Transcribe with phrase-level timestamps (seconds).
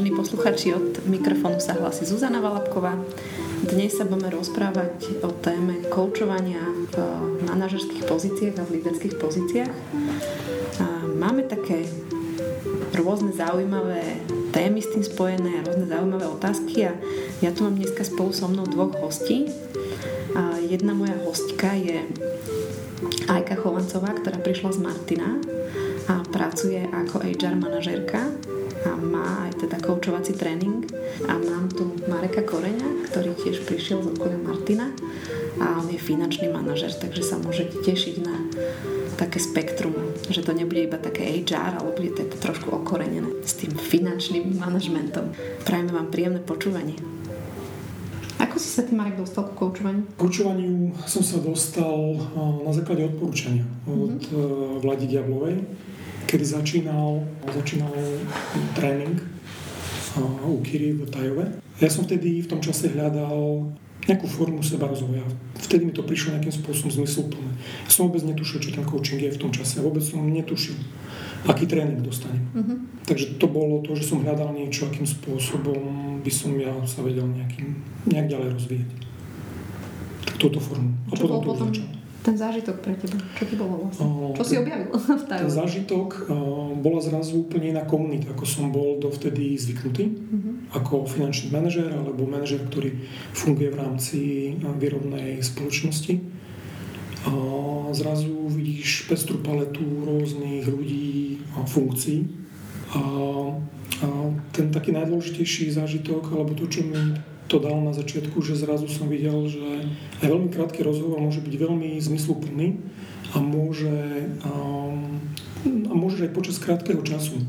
[0.00, 2.96] vážení posluchači, od mikrofónu sa hlási Zuzana Valapková.
[3.68, 6.56] Dnes sa budeme rozprávať o téme koučovania
[6.88, 6.96] v
[7.44, 9.74] manažerských pozíciách a v líderských pozíciách.
[11.20, 11.84] Máme také
[12.96, 14.24] rôzne zaujímavé
[14.56, 16.96] témy s tým spojené a rôzne zaujímavé otázky a
[17.44, 19.52] ja tu mám dneska spolu so mnou dvoch hostí.
[20.64, 22.08] Jedna moja hostka je
[23.28, 25.36] Ajka Chovancová, ktorá prišla z Martina
[26.08, 28.32] a pracuje ako HR manažérka
[28.86, 30.88] a má aj teda koučovací tréning
[31.28, 34.88] a mám tu Mareka Koreňa, ktorý tiež prišiel z okolia Martina
[35.60, 38.36] a on je finančný manažer, takže sa môžete tešiť na
[39.20, 39.92] také spektrum,
[40.32, 45.36] že to nebude iba také HR, ale bude to trošku okorenené s tým finančným manažmentom.
[45.68, 46.96] Prajeme vám príjemné počúvanie.
[48.40, 50.08] Ako si sa ty, Marek, dostal k koučovaniu?
[50.08, 52.16] K koučovaniu som sa dostal
[52.64, 54.80] na základe odporúčania od mm-hmm.
[54.80, 55.60] Vladi Diablovej
[56.30, 57.90] kedy začínal, začínal
[58.78, 59.18] tréning
[60.46, 61.58] u Kiri v Tajove.
[61.82, 63.66] Ja som vtedy v tom čase hľadal
[64.06, 65.26] nejakú formu seba rozvoja.
[65.58, 67.50] Vtedy mi to prišlo nejakým spôsobom zmysluplné.
[67.86, 69.82] Ja som vôbec netušil, čo ten coaching je v tom čase.
[69.82, 70.78] Vôbec som netušil,
[71.50, 72.46] aký tréning dostanem.
[72.54, 72.78] Uh-huh.
[73.10, 77.26] Takže to bolo to, že som hľadal niečo, akým spôsobom by som ja sa vedel
[77.26, 77.74] nejakým,
[78.06, 78.90] nejak ďalej rozvíjať.
[80.30, 80.94] Tak túto formu.
[81.10, 81.68] A čo potom to potom?
[81.74, 81.99] Začal.
[82.30, 84.06] Ten zážitok pre teba, čo ti bolo vlastne?
[84.06, 84.86] O, čo si objavil
[85.18, 86.30] v Ten zážitok
[86.78, 90.78] bola zrazu úplne iná komunita, ako som bol dovtedy zvyknutý, uh-huh.
[90.78, 92.94] ako finančný manažer alebo manažer, ktorý
[93.34, 94.18] funguje v rámci
[94.62, 96.22] výrobnej spoločnosti.
[97.26, 97.34] A
[97.98, 102.30] zrazu vidíš pestru paletu rôznych ľudí a funkcií.
[102.94, 103.02] A,
[104.06, 104.08] a
[104.54, 106.94] ten taký najdôležitejší zážitok, alebo to, čo mi
[107.50, 109.90] to dal na začiatku, že zrazu som videl, že
[110.22, 112.78] aj veľmi krátky rozhovor môže byť veľmi zmysluplný
[113.34, 113.90] a môže,
[114.46, 115.18] um,
[115.66, 117.42] a môže aj počas krátkeho času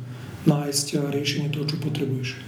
[0.50, 2.42] nájsť riešenie toho, čo potrebuješ.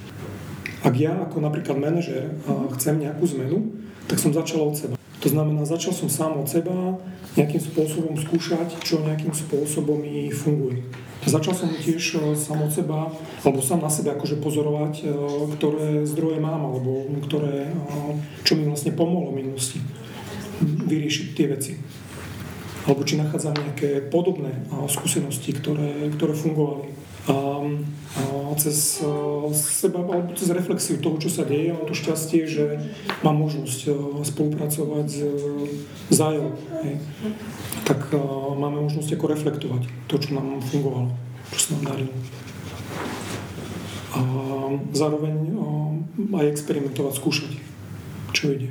[0.81, 2.33] Ak ja ako napríklad manažer
[2.75, 3.71] chcem nejakú zmenu,
[4.09, 4.95] tak som začal od seba.
[5.23, 6.99] To znamená, začal som sám od seba
[7.39, 10.83] nejakým spôsobom skúšať, čo nejakým spôsobom mi funguje.
[11.23, 13.07] Začal som tiež e, sám od seba,
[13.47, 15.05] alebo sám na sebe akože pozorovať, e,
[15.55, 17.75] ktoré zdroje mám, alebo ktoré, e,
[18.43, 19.79] čo mi vlastne pomohlo v minulosti
[20.63, 21.73] vyriešiť tie veci.
[22.83, 26.91] Alebo či nachádzam nejaké podobné skúsenosti, ktoré, ktoré fungovali.
[27.63, 28.99] A, a cez
[29.55, 32.77] seba, alebo cez reflexiu toho, čo sa deje, mám to šťastie, že
[33.23, 33.87] mám možnosť
[34.27, 36.51] spolupracovať s zájom.
[37.87, 38.13] Tak
[38.59, 39.81] máme možnosť ako reflektovať
[40.11, 41.09] to, čo nám fungovalo,
[41.55, 42.13] čo sa nám darilo.
[44.13, 44.19] A
[44.93, 45.57] zároveň
[46.37, 47.51] aj experimentovať, skúšať,
[48.29, 48.69] čo ide.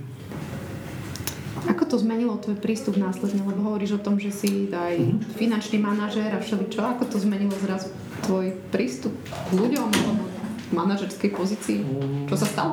[1.63, 3.43] Ako to zmenilo tvoj prístup následne?
[3.47, 5.39] Lebo hovoríš o tom, že si aj mm-hmm.
[5.39, 6.83] finančný manažér a všeličo.
[6.83, 11.85] Ako to zmenilo zrazu tvoj prístup k ľuďom alebo v manažerskej pozícii?
[12.31, 12.73] Čo sa stalo?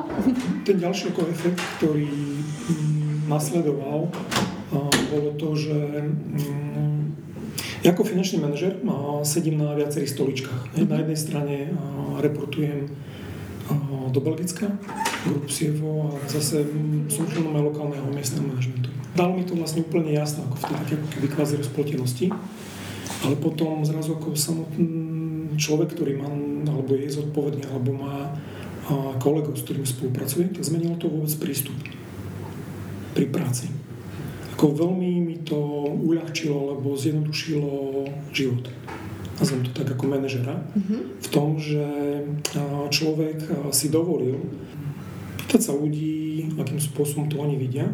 [0.66, 4.08] Ten ďalší ako efekt, ktorý mm, nasledoval,
[5.10, 7.00] bolo to, že mm,
[7.80, 8.76] ja ako finančný manažer
[9.24, 10.62] sedím na viacerých stoličkách.
[10.84, 11.56] Na jednej strane
[12.20, 12.92] reportujem
[14.10, 14.66] do Belgicka,
[15.24, 16.66] grup CFO a zase
[17.06, 18.90] som členom aj lokálneho miestneho manažmentu.
[19.14, 22.26] Dalo mi to vlastne úplne jasno, ako v tej také keby kvázi rozplotenosti,
[23.26, 25.09] ale potom zrazu ako samotný
[25.60, 26.32] človek, ktorý má,
[26.72, 28.32] alebo je zodpovedný, alebo má
[29.20, 31.76] kolegov, s ktorým spolupracuje, tak zmenilo to vôbec prístup
[33.12, 33.68] pri práci.
[34.56, 35.60] Ako veľmi mi to
[36.00, 37.72] uľahčilo, alebo zjednodušilo
[38.32, 38.72] život
[39.40, 41.00] nazvem to tak ako manažera, mm-hmm.
[41.16, 41.80] v tom, že
[42.92, 43.40] človek
[43.72, 44.36] si dovolil
[45.40, 47.88] pýtať sa ľudí, akým spôsobom to oni vidia.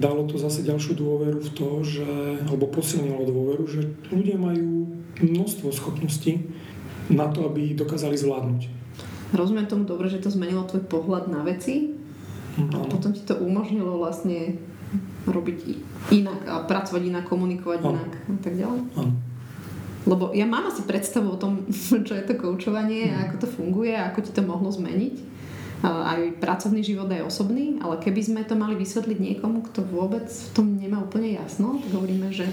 [0.00, 2.08] Dalo to zase ďalšiu dôveru v to, že,
[2.48, 4.88] alebo posilnilo dôveru, že ľudia majú
[5.20, 6.48] množstvo schopností
[7.12, 8.72] na to, aby dokázali zvládnuť.
[9.36, 11.92] Rozumiem tomu dobre, že to zmenilo tvoj pohľad na veci
[12.56, 14.56] a potom ti to umožnilo vlastne
[15.28, 15.58] robiť
[16.10, 17.90] inak a pracovať inak, komunikovať ano.
[17.94, 18.80] inak a tak ďalej.
[18.98, 19.12] Ano.
[20.08, 21.68] Lebo ja mám asi predstavu o tom,
[22.06, 25.29] čo je to koučovanie a ako to funguje a ako ti to mohlo zmeniť.
[25.80, 27.80] Aj pracovný život, aj osobný.
[27.80, 31.90] Ale keby sme to mali vysvetliť niekomu, kto vôbec v tom nemá úplne jasno, tak
[31.96, 32.44] hovoríme, že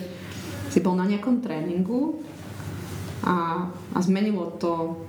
[0.72, 2.24] si bol na nejakom tréningu
[3.28, 5.04] a, a zmenilo to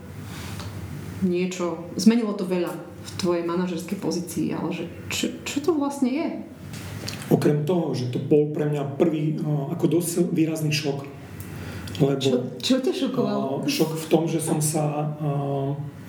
[1.22, 6.28] niečo, zmenilo to veľa v tvojej manažerskej pozícii, ale že čo, čo to vlastne je?
[7.28, 11.06] Okrem toho, že to bol pre mňa prvý ako dosť výrazný šok.
[11.98, 13.66] Lebo, čo, čo ťa šokovalo?
[13.66, 15.14] Šok v tom, že som sa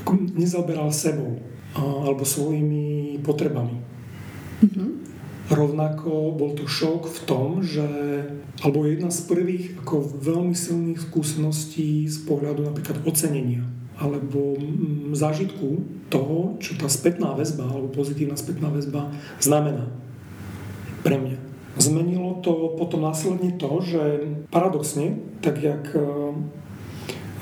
[0.06, 1.42] ako nezaoberal sebou
[1.78, 3.78] alebo svojimi potrebami.
[4.66, 4.90] Mm-hmm.
[5.50, 7.86] Rovnako bol to šok v tom, že,
[8.62, 13.66] alebo jedna z prvých ako veľmi silných skúseností z pohľadu napríklad ocenenia
[14.00, 19.12] alebo mm, zážitku toho, čo tá spätná väzba alebo pozitívna spätná väzba
[19.44, 19.92] znamená
[21.04, 21.38] pre mňa.
[21.80, 24.04] Zmenilo to potom následne to, že
[24.52, 26.00] paradoxne, tak jak e,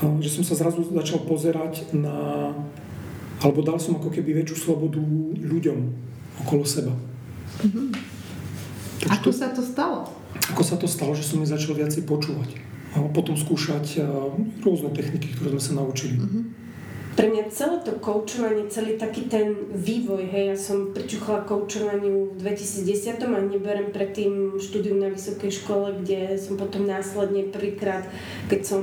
[0.01, 2.51] e, že som sa zrazu začal pozerať na
[3.41, 5.01] alebo dal som ako keby väčšiu slobodu
[5.37, 5.77] ľuďom
[6.45, 6.93] okolo seba.
[7.61, 7.87] Mm-hmm.
[9.13, 10.09] Ako to, sa to stalo?
[10.53, 12.57] Ako sa to stalo, že som mi začal viacej počúvať
[12.97, 14.01] a potom skúšať
[14.65, 16.17] rôzne techniky, ktoré sme sa naučili.
[16.17, 16.66] Mm-hmm.
[17.17, 22.45] Pre mňa celé to koučovanie, celý taký ten vývoj, hej, ja som pričuchala koučovaniu v
[22.45, 28.05] 2010 a neberem predtým štúdium na vysokej škole, kde som potom následne prvýkrát,
[28.53, 28.81] keď som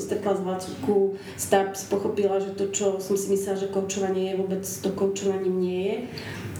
[0.00, 4.64] stretla z Vacku STAPS, pochopila, že to, čo som si myslela, že koučovanie je, vôbec
[4.64, 5.96] to koučovaním nie je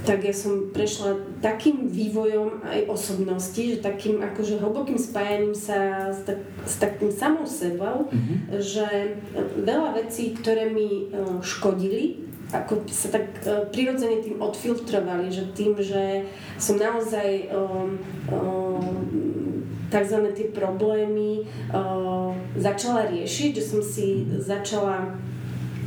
[0.07, 6.23] tak ja som prešla takým vývojom aj osobnosti, že takým akože hlbokým spájaním sa s,
[6.23, 8.39] tak, s takým samou sebou, mm-hmm.
[8.63, 9.19] že
[9.67, 11.06] veľa vecí, ktoré mi
[11.43, 16.31] škodili, ako sa tak uh, prirodzene tým odfiltrovali, že tým, že
[16.63, 17.99] som naozaj um,
[18.31, 20.31] um, tzv.
[20.31, 21.43] tie problémy
[21.75, 25.19] uh, začala riešiť, že som si začala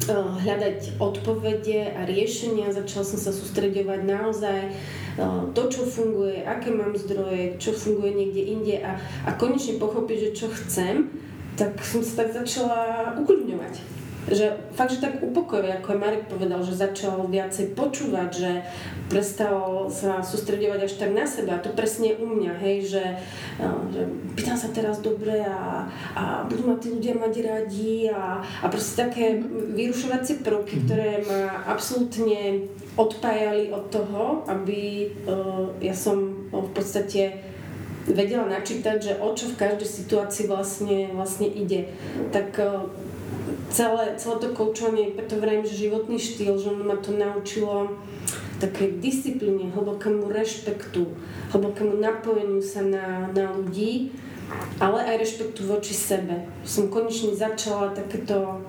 [0.10, 4.60] Eh, hľadať odpovede a riešenia, začala som sa sústredovať naozaj
[5.52, 8.96] to, čo funguje, aké mám zdroje, čo funguje niekde inde a,
[9.28, 11.12] a konečne pochopiť, že čo chcem,
[11.60, 12.80] tak som sa tak začala
[13.20, 13.99] uklidňovať
[14.30, 18.52] že fakt, že tak upokojuje, ako aj Marek povedal, že začal viacej počúvať, že
[19.10, 21.58] prestal sa sústredovať až tak na seba.
[21.58, 23.06] A to presne u mňa, hej, že,
[23.90, 24.02] že
[24.38, 29.10] pýtam sa teraz dobre a, a budú ma tí ľudia mať radi a, a proste
[29.10, 29.42] také
[29.74, 30.82] vyrušovacie prvky, mhm.
[30.86, 37.42] ktoré ma absolútne odpájali od toho, aby uh, ja som v podstate
[38.10, 41.94] vedela načítať, že o čo v každej situácii vlastne, vlastne ide.
[42.34, 42.92] Tak uh,
[43.70, 47.98] celé, celé to koučovanie, preto vrajím, že životný štýl, že ma to naučilo
[48.60, 51.08] také disciplíne, hlbokému rešpektu,
[51.56, 54.12] hlbokému napojeniu sa na, na ľudí,
[54.82, 56.50] ale aj rešpektu voči sebe.
[56.66, 58.60] Som konečne začala takéto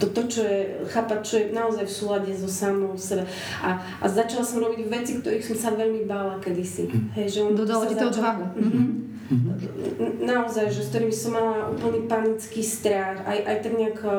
[0.00, 3.28] to, to, čo je, chápať, čo je naozaj v súlade so samou sebe.
[3.60, 6.88] A, a začala som robiť veci, ktorých som sa veľmi bála kedysi.
[6.88, 7.08] Mm.
[7.20, 8.44] Hej, že on Dodala ti to odvahu.
[8.56, 9.09] Mm-hmm.
[10.00, 14.12] Naozaj, že s ktorými som mala úplný panický strach, aj, aj tak nejaká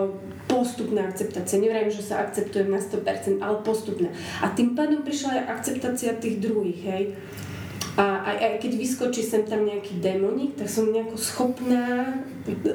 [0.45, 1.57] postupná akceptácia.
[1.57, 4.13] Nevrajím, že sa akceptujem na 100%, ale postupná.
[4.45, 7.03] A tým pádom prišla aj akceptácia tých druhých, hej.
[7.99, 12.23] A aj, aj keď vyskočí sem tam nejaký démonik, tak som nejako schopná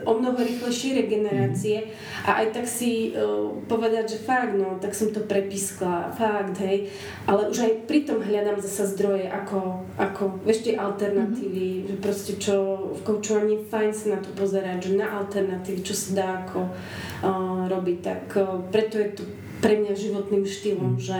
[0.05, 1.91] o mnoho rýchlejšej regenerácie
[2.23, 6.93] a aj tak si uh, povedať, že fakt, no, tak som to prepiskla, fakt, hej.
[7.25, 11.89] Ale už aj pri tom hľadám zasa zdroje, ako, ako vieš, tie alternatívy, mm-hmm.
[11.89, 12.55] že proste čo
[12.95, 17.65] v koučovaní fajn sa na to pozerať, že na alternatívy, čo sa dá ako uh,
[17.73, 19.25] robiť, tak uh, preto je tu
[19.61, 21.03] pre mňa životným štýlom, mm.
[21.03, 21.19] že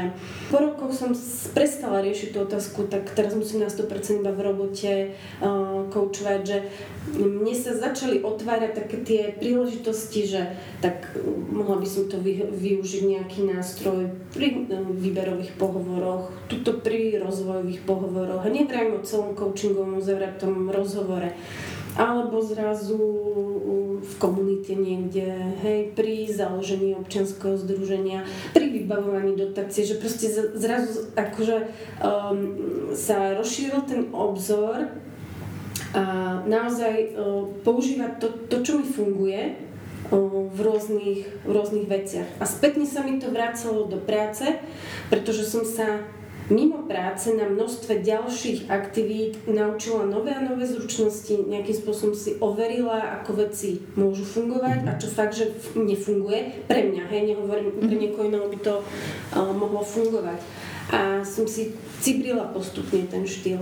[0.53, 1.11] po rokoch som
[1.57, 4.93] prestala riešiť tú otázku, tak teraz musím na 100% iba v robote
[5.41, 6.59] uh, koučovať, že
[7.17, 10.41] mne sa začali otvárať také tie príležitosti, že
[10.85, 11.17] tak
[11.49, 17.89] mohla by som to vy, využiť nejaký nástroj pri uh, výberových pohovoroch, tuto pri rozvojových
[17.89, 21.33] pohovoroch a nevrajím o celom coachingovom zavratom rozhovore
[21.97, 23.01] alebo zrazu
[24.07, 25.27] v komunite niekde,
[25.61, 28.23] hej, pri založení občianského združenia,
[28.55, 31.57] pri vybavovaní dotácie, že proste zrazu akože
[31.99, 32.39] um,
[32.95, 34.95] sa rozšíril ten obzor
[35.93, 36.05] a
[36.47, 42.29] naozaj uh, používať to, to, čo mi funguje uh, v rôznych, v rôznych veciach.
[42.39, 44.47] A spätne sa mi to vracalo do práce,
[45.11, 46.07] pretože som sa
[46.51, 53.21] mimo práce na množstve ďalších aktivít naučila nové a nové zručnosti, nejakým spôsobom si overila,
[53.21, 58.01] ako veci môžu fungovať a čo fakt, že nefunguje pre mňa, hej, nehovorím, pre mhm.
[58.01, 60.39] niekoho iného by to uh, mohlo fungovať.
[60.87, 63.59] A som si cibrila postupne ten štýl.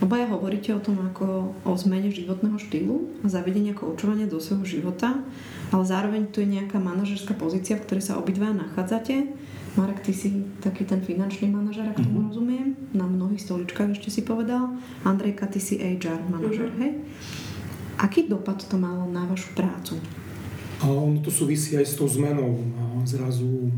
[0.00, 5.20] Obaja hovoríte o tom ako o zmene životného štýlu a zavedenia koučovania do svojho života,
[5.70, 9.30] ale zároveň tu je nejaká manažerská pozícia, v ktorej sa obidva nachádzate
[9.72, 10.28] Marek, ty si
[10.60, 12.28] taký ten finančný manažer, ak tomu mm-hmm.
[12.28, 12.68] rozumiem.
[12.92, 14.76] Na mnohých stoličkách ešte si povedal.
[15.00, 16.82] Andrejka, ty si HR manažer, mm-hmm.
[16.84, 16.92] hej?
[17.96, 19.96] Aký dopad to malo na vašu prácu?
[20.82, 23.70] A ono to súvisí aj s tou zmenou a zrazu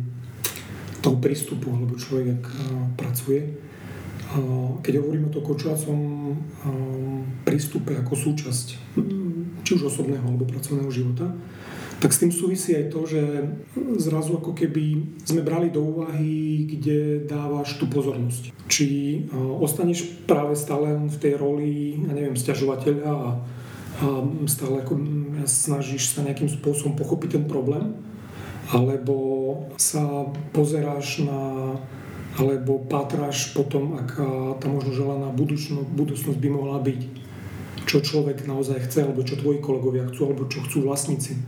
[1.04, 2.44] toho prístupu, alebo človek, ak
[2.96, 3.44] pracuje.
[4.32, 4.40] A
[4.80, 6.32] keď hovoríme o to kočovacom
[7.44, 8.66] prístupe ako súčasť
[9.62, 11.28] či už osobného alebo pracovného života,
[12.04, 13.22] tak s tým súvisí aj to, že
[13.96, 18.52] zrazu ako keby sme brali do úvahy, kde dávaš tú pozornosť.
[18.68, 18.86] Či
[19.32, 23.26] ostaneš práve stále v tej roli, ja neviem, stiažovateľa a, a
[24.44, 25.00] stále ako
[25.48, 27.96] snažíš sa nejakým spôsobom pochopiť ten problém,
[28.68, 29.16] alebo
[29.80, 31.40] sa pozeráš na
[32.36, 37.00] alebo patráš potom, aká tá možno želaná budúcnosť, budúcnosť by mohla byť.
[37.88, 41.38] Čo človek naozaj chce, alebo čo tvoji kolegovia chcú, alebo čo chcú vlastníci,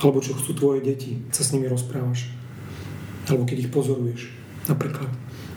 [0.00, 2.30] alebo čo chcú tvoje deti, sa s nimi rozprávaš.
[3.28, 4.32] Alebo keď ich pozoruješ,
[4.70, 5.10] napríklad.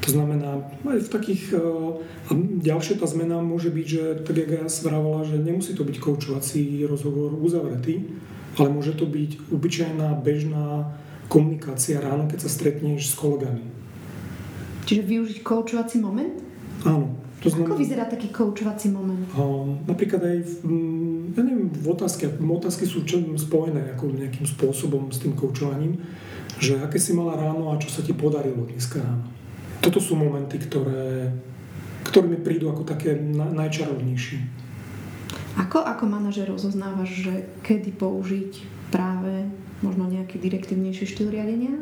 [0.06, 1.44] To znamená, aj v takých...
[2.30, 5.98] A ďalšia tá zmena môže byť, že tak, jak ja svrávala, že nemusí to byť
[5.98, 8.06] koučovací rozhovor uzavretý,
[8.62, 10.94] ale môže to byť obyčajná, bežná
[11.25, 13.65] komunikácia ráno, keď sa stretneš s kolegami.
[14.86, 16.38] Čiže využiť koučovací moment?
[16.86, 17.18] Áno.
[17.42, 19.25] To znamená, Ako vyzerá taký koučovací moment?
[19.34, 20.54] Um, napríklad aj v,
[21.34, 25.98] ja neviem, v otázke, otázky sú čo, spojené ako nejakým spôsobom s tým koučovaním,
[26.60, 29.27] že aké si mala ráno a čo sa ti podarilo dneska ráno.
[29.82, 31.32] Toto sú momenty, ktoré,
[32.08, 34.39] ktoré mi prídu ako také na, najčarovnejšie.
[35.55, 38.51] Ako, ako manažer rozoznávaš, že kedy použiť
[38.91, 39.48] práve
[39.79, 41.75] možno nejaký direktívnejší štýl riadenia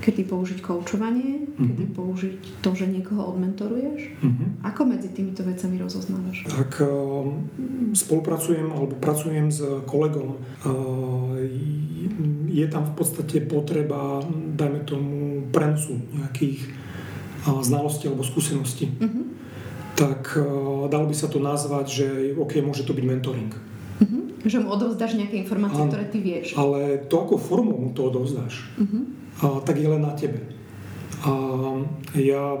[0.00, 1.66] kedy použiť koučovanie, mm-hmm.
[1.72, 4.20] kedy použiť to, že niekoho odmentoruješ.
[4.20, 4.48] Mm-hmm.
[4.68, 6.44] Ako medzi týmito vecami rozoznávaš?
[6.46, 6.88] Tak uh,
[7.96, 10.36] spolupracujem alebo pracujem s kolegom.
[10.62, 11.40] Uh,
[12.52, 14.20] je tam v podstate potreba,
[14.56, 15.12] dajme tomu,
[15.50, 16.60] prenosu nejakých
[17.48, 18.92] uh, znalostí alebo skúseností.
[18.92, 19.24] Mm-hmm.
[19.96, 20.36] Tak
[20.92, 23.48] dalo by sa to nazvať, že OK, môže to byť mentoring.
[23.48, 24.44] Mm-hmm.
[24.44, 26.52] Že mu odovzdáš nejaké informácie, ktoré ty vieš.
[26.52, 28.60] Ale to, ako formou mu to odovzdáš.
[28.76, 30.40] Mm-hmm a, tak je len na tebe.
[31.26, 31.32] A
[32.16, 32.56] ja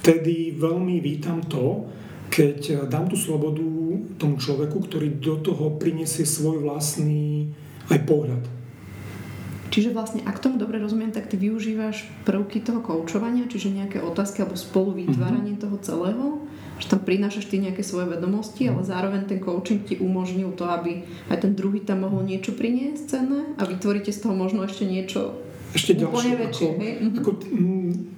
[0.00, 1.86] vtedy veľmi vítam to,
[2.30, 3.66] keď dám tú slobodu
[4.16, 7.50] tomu človeku, ktorý do toho priniesie svoj vlastný
[7.90, 8.42] aj pohľad.
[9.70, 14.42] Čiže vlastne, ak tomu dobre rozumiem, tak ty využívaš prvky toho koučovania, čiže nejaké otázky
[14.42, 15.62] alebo spolu vytváranie mm-hmm.
[15.62, 16.26] toho celého,
[16.82, 21.06] že tam prinášaš ty nejaké svoje vedomosti, ale zároveň ten coaching ti umožnil to, aby
[21.30, 25.38] aj ten druhý tam mohol niečo priniesť cenné a vytvoríte z toho možno ešte niečo
[25.70, 26.50] ešte ďalšie.
[26.50, 27.10] Ako, mhm.
[27.22, 27.30] ako,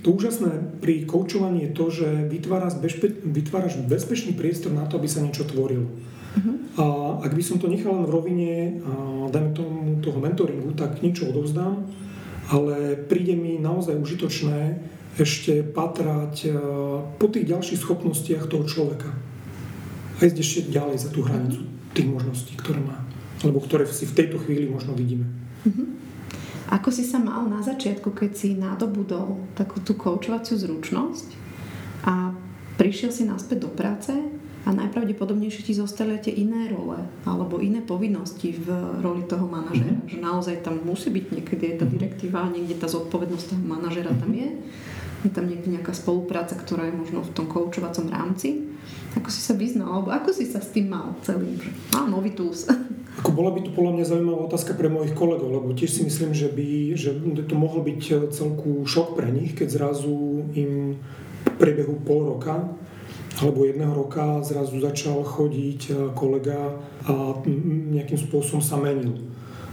[0.01, 5.09] to úžasné pri koučovaní je to, že vytváraš, bezpe, vytváraš bezpečný priestor na to, aby
[5.09, 5.87] sa niečo tvorilo.
[6.33, 6.57] Uh-huh.
[6.81, 6.85] A
[7.29, 8.53] ak by som to nechal len v rovine,
[8.89, 8.93] a
[9.29, 11.85] dajme tomu toho mentoringu, tak niečo odovzdám,
[12.49, 14.81] ale príde mi naozaj užitočné
[15.21, 16.57] ešte patrať
[17.21, 19.13] po tých ďalších schopnostiach toho človeka.
[20.19, 21.93] A ísť ešte ďalej za tú hranicu uh-huh.
[21.93, 23.05] tých možností, ktoré má.
[23.45, 25.29] Alebo ktoré si v tejto chvíli možno vidíme.
[25.69, 26.02] Uh-huh.
[26.71, 31.29] Ako si sa mal na začiatku, keď si nadobudol takú tú koučovaciu zručnosť
[32.07, 32.35] a
[32.79, 34.15] prišiel si naspäť do práce
[34.63, 38.71] a najpravdepodobnejšie ti zostali tie iné role alebo iné povinnosti v
[39.03, 39.91] roli toho manažera.
[39.91, 40.11] Mm-hmm.
[40.15, 44.31] Že naozaj tam musí byť niekedy aj tá direktíva, niekde tá zodpovednosť toho manažera tam
[44.31, 44.55] je.
[45.23, 48.71] Je tam niekde nejaká spolupráca, ktorá je možno v tom koučovacom rámci.
[49.19, 51.59] Ako si sa vyznal, alebo ako si sa s tým mal celým?
[51.59, 52.67] Že, á, nový tools.
[53.21, 56.33] Ako bola by to podľa mňa zaujímavá otázka pre mojich kolegov, lebo tiež si myslím,
[56.33, 57.11] že by že
[57.45, 60.97] to mohol byť e, celku šok pre nich, keď zrazu im
[61.45, 62.73] v priebehu pol roka
[63.41, 66.73] alebo jedného roka zrazu začal chodiť e, kolega
[67.09, 67.37] a
[67.93, 69.32] nejakým spôsobom sa menil.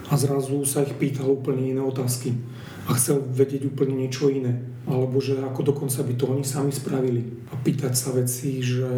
[0.10, 2.34] A zrazu sa ich pýtal úplne iné otázky
[2.89, 4.58] a chcel vedieť úplne niečo iné.
[4.89, 7.22] Alebo že ako dokonca by to oni sami spravili.
[7.54, 8.89] A pýtať sa veci, že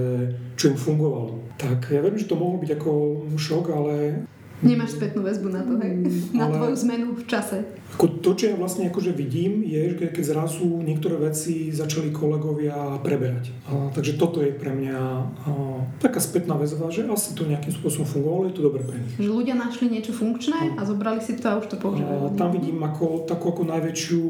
[0.55, 1.59] čo im fungovalo.
[1.59, 2.91] Tak ja viem, že to mohlo byť ako
[3.35, 4.23] šok, ale
[4.61, 5.93] Nemáš spätnú väzbu na to, hej?
[5.97, 7.65] Mm, na tvoju zmenu v čase.
[7.97, 13.01] Ako to, čo ja vlastne akože vidím, je, že keď zrazu niektoré veci začali kolegovia
[13.01, 13.49] preberať.
[13.67, 15.51] A, takže toto je pre mňa a,
[15.97, 19.17] taká spätná väzba, že asi to nejakým spôsobom fungovalo, je to dobre pre nich.
[19.17, 22.37] Že ľudia našli niečo funkčné a zobrali si to a už to používajú.
[22.37, 24.23] Tam vidím ako, takú ako najväčšiu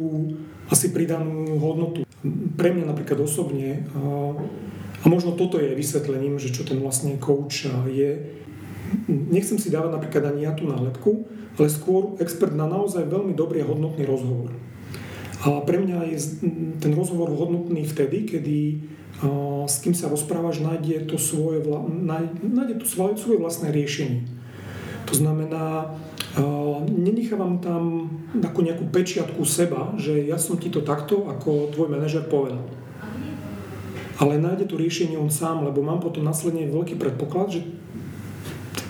[0.71, 2.07] asi pridanú hodnotu.
[2.55, 4.31] Pre mňa napríklad osobne a,
[5.01, 8.39] a možno toto je vysvetlením, že čo ten vlastne coach je,
[9.07, 11.27] nechcem si dávať napríklad ani ja tú nálepku,
[11.59, 14.55] ale skôr expert na naozaj veľmi dobrý a hodnotný rozhovor.
[15.41, 16.17] A pre mňa je
[16.77, 18.57] ten rozhovor hodnotný vtedy, kedy
[19.69, 21.61] s kým sa rozprávaš, nájde to svoje,
[22.41, 24.25] nájde to svoje, svoje vlastné riešenie.
[25.05, 25.93] To znamená,
[26.89, 32.25] nenechávam tam ako nejakú pečiatku seba, že ja som ti to takto, ako tvoj manažer
[32.25, 32.65] povedal.
[34.21, 37.61] Ale nájde to riešenie on sám, lebo mám potom následne veľký predpoklad, že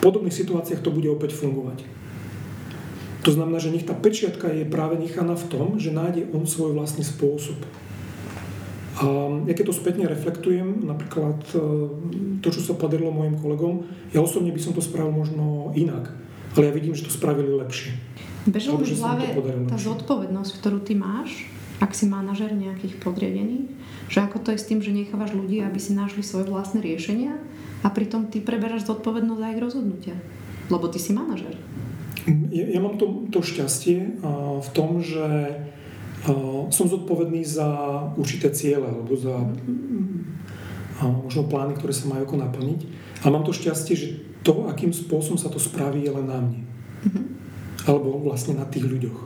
[0.02, 1.86] podobných situáciách to bude opäť fungovať.
[3.22, 6.74] To znamená, že nech tá pečiatka je práve nechaná v tom, že nájde on svoj
[6.74, 7.54] vlastný spôsob.
[8.98, 9.06] A
[9.46, 11.58] ja keď to spätne reflektujem, napríklad e,
[12.42, 16.12] to, čo sa podarilo mojim kolegom, ja osobne by som to spravil možno inak,
[16.58, 17.94] ale ja vidím, že to spravili lepšie.
[18.44, 19.24] Bežalo mi v hlave
[19.70, 21.46] tá zodpovednosť, ktorú ty máš,
[21.78, 23.70] ak si manažer nejakých podriadených,
[24.08, 27.38] že ako to je s tým, že nechávaš ľudí, aby si našli svoje vlastné riešenia
[27.82, 30.16] a pritom ty preberáš zodpovednosť za ich rozhodnutia.
[30.70, 31.58] Lebo ty si manažer.
[32.54, 34.22] Ja, ja mám to, to šťastie
[34.62, 35.58] v tom, že
[36.70, 37.66] som zodpovedný za
[38.14, 39.42] určité ciele alebo za
[41.02, 42.80] možno plány, ktoré sa majú ako naplniť.
[43.26, 44.08] A mám to šťastie, že
[44.46, 46.62] to, akým spôsobom sa to spraví, je len na mne.
[47.02, 47.24] Mm-hmm.
[47.90, 49.18] Alebo vlastne na tých ľuďoch.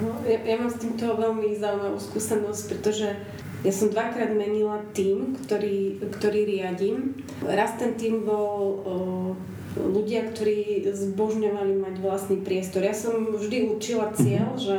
[0.00, 3.12] No, ja, ja mám s týmto veľmi zaujímavú skúsenosť, pretože
[3.60, 7.20] ja som dvakrát menila tým, ktorý, ktorý riadím.
[7.44, 8.80] Raz ten tým bol
[9.76, 12.82] ľudia, ktorí zbožňovali mať vlastný priestor.
[12.82, 14.66] Ja som vždy určila cieľ, mm-hmm.
[14.66, 14.76] že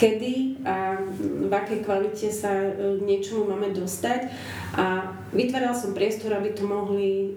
[0.00, 4.32] kedy a v akej kvalite sa e, niečomu máme dostať
[4.80, 7.36] a vytvárala som priestor, aby to mohli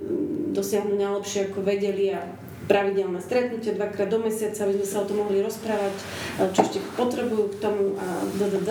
[0.56, 2.24] dosiahnuť najlepšie, ako vedeli a
[2.72, 6.04] pravidelné stretnutia dvakrát do mesiaca, aby sme sa o tom mohli rozprávať, e,
[6.56, 8.08] čo ešte potrebujú k tomu a
[8.40, 8.70] ddd.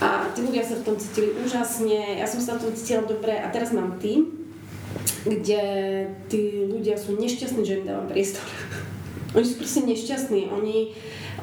[0.00, 3.32] A tí ľudia sa v tom cítili úžasne, ja som sa v tom cítila dobre
[3.32, 4.28] a teraz mám tým,
[5.24, 5.62] kde
[6.28, 8.44] tí ľudia sú nešťastní, že im dávam priestor.
[9.36, 10.96] Oni sú proste nešťastní, oni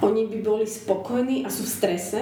[0.04, 2.20] oni by boli spokojní a sú v strese,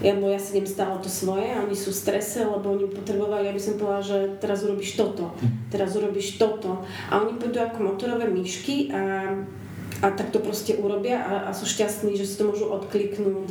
[0.00, 3.52] lebo ja si idem stále to svoje a oni sú v strese, lebo oni potrebovali,
[3.52, 5.30] aby som povedala, že teraz urobíš toto,
[5.68, 6.82] teraz urobíš toto.
[7.12, 9.30] A oni pôjdu ako motorové myšky a,
[10.00, 13.48] a tak to proste urobia a, a sú šťastní, že si to môžu odkliknúť,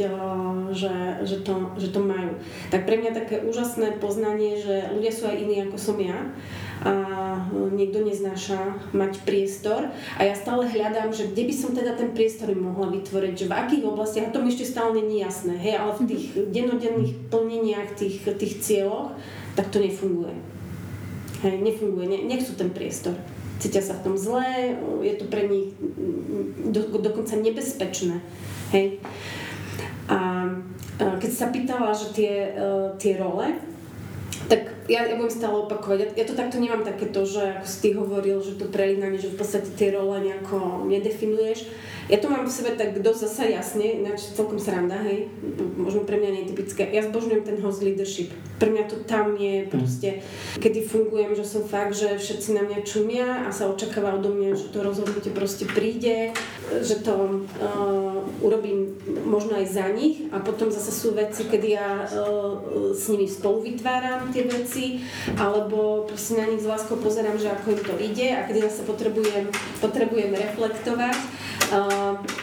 [0.73, 2.39] že, že, to, že to majú.
[2.73, 6.33] Tak pre mňa také úžasné poznanie, že ľudia sú aj iní ako som ja
[6.81, 6.93] a
[7.53, 12.49] niekto neznáša mať priestor a ja stále hľadám, že kde by som teda ten priestor
[12.57, 15.93] mohla vytvoriť, že v akých oblastiach, a to mi ešte stále není jasné, hej, ale
[15.93, 19.13] v tých dennodenných plneniach, tých, tých cieľoch,
[19.53, 20.33] tak to nefunguje.
[21.45, 23.13] Hej, nefunguje, ne, nechcú ten priestor.
[23.61, 24.73] Cítia sa v tom zlé,
[25.05, 25.77] je to pre nich
[26.73, 28.17] do, dokonca nebezpečné.
[28.73, 28.97] Hej.
[30.09, 30.49] A,
[30.97, 33.53] keď sa pýtala, že tie, uh, tie role,
[34.49, 35.97] tak ja, ja budem stále opakovať.
[36.01, 39.31] Ja, ja to takto nemám takéto, že ako si ty hovoril, že to prelínanie, že
[39.31, 41.69] v podstate tie role nejako nedefinuješ.
[42.11, 45.31] Ja to mám v sebe tak dosť zasa jasne, ináč celkom sranda, hej,
[45.79, 46.91] možno pre mňa netypické.
[46.91, 48.35] Ja zbožňujem ten host leadership.
[48.59, 50.19] Pre mňa to tam je proste,
[50.59, 54.59] kedy fungujem, že som fakt, že všetci na mňa čumia a sa očakáva odo mňa,
[54.59, 56.35] že to rozhodnutie proste príde,
[56.83, 58.91] že to uh, urobím
[59.23, 63.63] možno aj za nich a potom zase sú veci, kedy ja uh, s nimi spolu
[63.63, 64.99] vytváram tie veci,
[65.39, 68.83] alebo proste na nich s láskou pozerám, že ako im to ide a kedy zase
[68.83, 69.47] potrebujem,
[69.79, 71.15] potrebujem reflektovať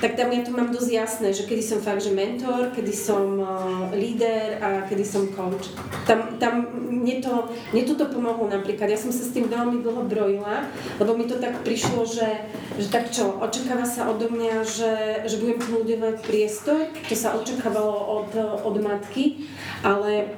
[0.00, 3.36] Tak tam ja to mám dosť jasné, že kedy som fakt, že mentor, kedy som
[3.36, 5.68] uh, líder a kedy som coach.
[6.08, 8.88] Tam, tam mne, to, mne toto pomohlo napríklad.
[8.88, 10.64] Ja som sa s tým veľmi dlho brojila,
[10.96, 12.48] lebo mi to tak prišlo, že,
[12.80, 14.94] že tak čo, očakáva sa odo mňa, že,
[15.28, 18.32] že budem kľudovať priestor, to sa očakávalo od,
[18.64, 19.44] od matky,
[19.84, 20.32] ale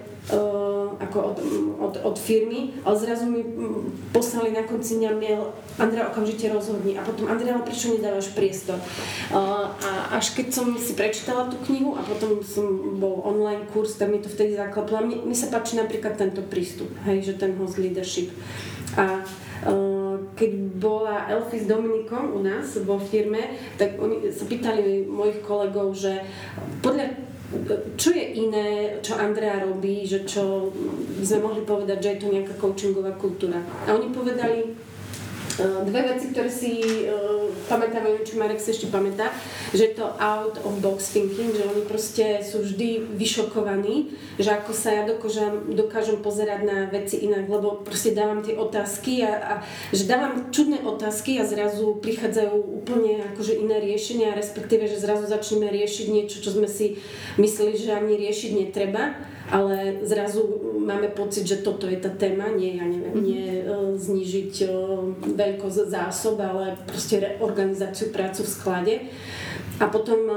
[1.01, 1.39] ako od,
[1.81, 3.41] od, od firmy, ale zrazu mi
[4.13, 5.43] poslali na konci dňa mail
[5.81, 6.95] Andrea, okamžite rozhodni.
[6.99, 8.77] A potom, Andrea, prečo nedávaš priestor?
[9.33, 9.73] A
[10.13, 14.21] až keď som si prečítala tú knihu a potom som bol online kurz, tak mi
[14.21, 15.01] to vtedy zaklaplo.
[15.01, 18.31] Mne, mne sa páči napríklad tento prístup, hej, že ten host leadership.
[18.95, 19.25] A
[20.35, 25.93] keď bola Elfie s Dominikom u nás vo firme, tak oni sa pýtali mojich kolegov,
[25.93, 26.25] že
[26.81, 27.30] podľa
[27.99, 30.71] čo je iné, čo Andrea robí, že čo
[31.19, 33.59] by sme mohli povedať, že je to nejaká coachingová kultúra.
[33.87, 34.71] A oni povedali,
[35.61, 36.73] Eh, dve veci, ktoré si
[37.69, 39.31] pamätám, neviem, či Marek si ešte pamätá,
[39.75, 45.01] že to out of box thinking, že oni proste sú vždy vyšokovaní, že ako sa
[45.01, 49.53] ja dokážem, dokážem pozerať na veci inak, lebo proste dávam tie otázky a, a
[49.91, 55.69] že dávam čudné otázky a zrazu prichádzajú úplne akože iné riešenia, respektíve, že zrazu začneme
[55.71, 57.01] riešiť niečo, čo sme si
[57.41, 60.47] mysleli, že ani riešiť netreba ale zrazu
[60.87, 63.27] máme pocit, že toto je tá téma, nie, ja neviem, mm-hmm.
[63.27, 64.71] nie uh, znižiť uh,
[65.35, 68.95] veľkosť zásob, ale proste organizáciu prácu v sklade.
[69.81, 70.37] A potom uh,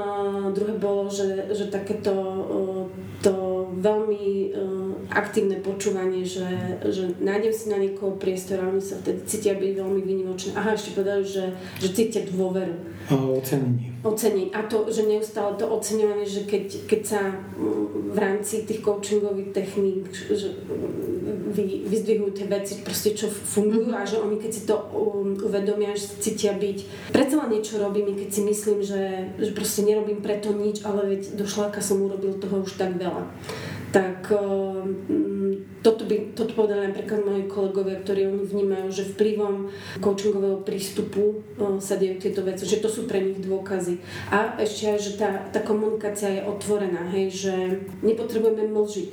[0.56, 2.84] druhé bolo, že, že takéto uh,
[3.20, 6.46] to veľmi uh, aktívne počúvanie, že,
[6.84, 10.54] že nájdem si na niekoho priestor a oni sa vtedy cítia byť veľmi výnimočné.
[10.54, 12.74] Aha, ešte povedali, že, že cítia dôveru.
[13.04, 13.92] A ocenenie.
[14.00, 14.48] Ocenenie.
[14.56, 19.52] A to, že neustále to oceňovanie, že keď, keď sa mm, v rámci tých coachingových
[19.52, 20.56] techník že
[21.54, 25.94] vy, vyzdvihujú tie veci, proste čo fungujú a že oni keď si to um, uvedomia,
[25.94, 26.78] že cítia byť.
[27.14, 31.38] Predsa len niečo robím, keď si myslím, že, že proste nerobím preto nič, ale veď
[31.38, 33.28] do šláka som urobil toho už tak veľa
[33.94, 34.90] tak um,
[35.86, 39.70] toto, by, toto povedali napríklad moji kolegovia, ktorí oni vnímajú, že vplyvom
[40.02, 44.02] coachingového prístupu uh, sa dejú tieto veci, že to sú pre nich dôkazy.
[44.34, 47.54] A ešte aj, že tá, tá komunikácia je otvorená, hej, že
[48.02, 49.12] nepotrebujeme mlžiť,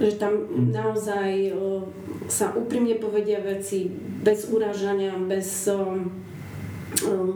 [0.00, 0.72] že tam mhm.
[0.72, 1.84] naozaj uh,
[2.24, 3.92] sa úprimne povedia veci
[4.24, 5.68] bez uražania, bez...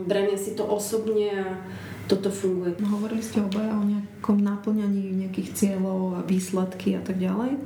[0.05, 1.65] Brania si to osobne a
[2.07, 2.79] toto funguje.
[2.79, 7.59] No, hovorili ste obaja o nejakom naplňaní nejakých cieľov a výsledky a tak ďalej.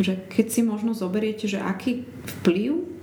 [0.00, 2.08] Že keď si možno zoberiete, že aký
[2.40, 2.94] vplyv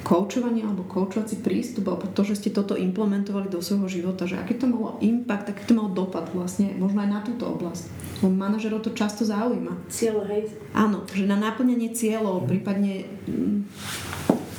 [0.00, 4.56] koučovanie alebo koučovací prístup alebo to, že ste toto implementovali do svojho života, že aký
[4.56, 7.84] to malo impact, aký to mal dopad vlastne možno aj na túto oblasť.
[8.24, 9.88] Lebo manažerov to často zaujíma.
[9.92, 10.48] Cieľ, hej?
[10.72, 13.56] Áno, že na naplňanie cieľov, prípadne mm,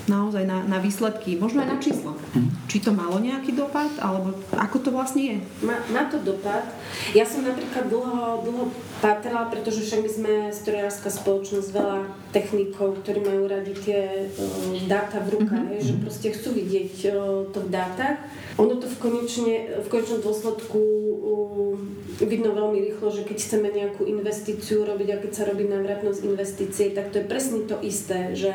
[0.07, 2.13] naozaj na, na výsledky, možno aj na čísla.
[2.33, 2.49] Hm.
[2.65, 5.37] Či to malo nejaký dopad, alebo ako to vlastne je?
[5.65, 6.65] Má, má to dopad.
[7.13, 8.63] Ja som napríklad dlho, dlho
[9.01, 15.19] patrala, pretože však my sme strojárska spoločnosť, veľa technikov, ktorí majú radi tie uh, dáta
[15.25, 15.85] v rukách, mm-hmm.
[15.89, 17.13] že proste chcú vidieť uh,
[17.49, 18.21] to v dátach.
[18.61, 21.73] Ono to v, konečne, v konečnom dôsledku uh,
[22.21, 26.93] vidno veľmi rýchlo, že keď chceme nejakú investíciu robiť a keď sa robí návratnosť investície,
[26.93, 28.53] tak to je presne to isté, že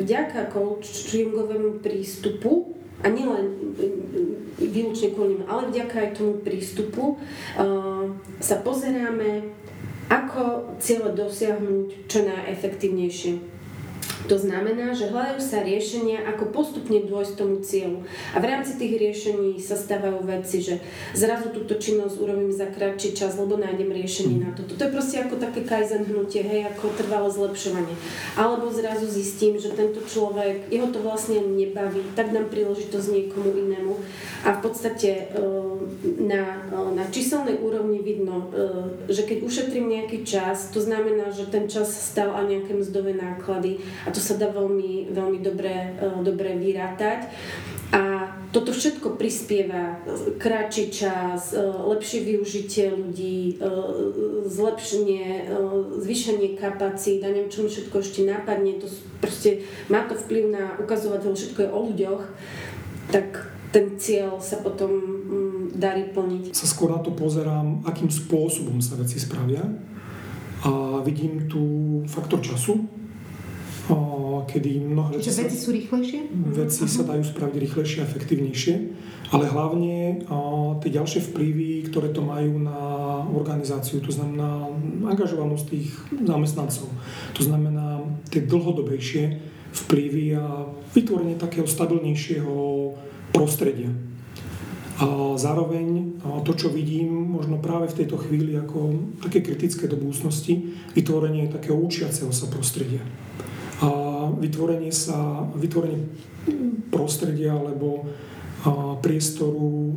[0.00, 3.54] vďaka coachingovému prístupu a nielen
[4.58, 7.18] výlučne kvôli ale vďaka aj tomu prístupu
[8.42, 9.54] sa pozeráme,
[10.10, 13.32] ako cieľe dosiahnuť čo najefektívnejšie.
[14.26, 18.02] To znamená, že hľadajú sa riešenia, ako postupne dôjsť tomu cieľu.
[18.34, 20.82] A v rámci tých riešení sa stávajú veci, že
[21.14, 24.66] zrazu túto činnosť urobím za kratší čas, lebo nájdem riešenie na to.
[24.66, 27.94] To je proste ako také kaizen hnutie, hej, ako trvalé zlepšovanie.
[28.34, 33.94] Alebo zrazu zistím, že tento človek, jeho to vlastne nebaví, tak dám príležitosť niekomu inému.
[34.46, 35.48] A v podstate e,
[36.22, 41.50] na, e, na číselnej úrovni vidno, e, že keď ušetrím nejaký čas, to znamená, že
[41.50, 45.94] ten čas stal aj nejaké mzdové náklady a to to sa dá veľmi, veľmi dobre,
[45.94, 47.30] e, dobre vyrátať.
[47.88, 50.02] A toto všetko prispieva
[50.36, 53.70] kratší čas, e, lepšie využitie ľudí, e,
[54.50, 55.46] zlepšenie,
[56.02, 58.82] zvýšenie kapacít a neviem, čo mi všetko ešte nápadne.
[58.82, 58.90] To
[59.22, 62.22] proste má to vplyv na ukazovateľ, všetko je o ľuďoch,
[63.14, 66.58] tak ten cieľ sa potom mm, darí plniť.
[66.58, 69.62] Sa skôr na to pozerám, akým spôsobom sa veci spravia
[70.66, 71.62] a vidím tu
[72.10, 72.97] faktor času,
[74.48, 76.20] kedy mnohé sa, veci sú rýchlejšie?
[76.56, 78.74] Veci sa dajú spraviť rýchlejšie a efektívnejšie,
[79.32, 80.24] ale hlavne
[80.80, 82.80] tie ďalšie vplyvy, ktoré to majú na
[83.28, 84.72] organizáciu, to znamená
[85.04, 86.88] angažovanosť tých zamestnancov,
[87.36, 88.00] to znamená
[88.32, 89.40] tie dlhodobejšie
[89.84, 90.64] vplyvy a
[90.96, 92.56] vytvorenie takého stabilnejšieho
[93.36, 93.92] prostredia.
[94.98, 100.74] A zároveň to, čo vidím možno práve v tejto chvíli ako také kritické do budúcnosti,
[100.96, 103.04] vytvorenie takého učiaceho sa prostredia
[103.78, 103.88] a
[104.34, 106.02] vytvorenie sa, vytvorenie
[106.90, 108.06] prostredia alebo
[108.98, 109.94] priestoru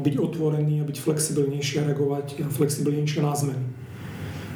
[0.00, 3.66] byť otvorený a byť flexibilnejší a reagovať flexibilnejšie na zmeny.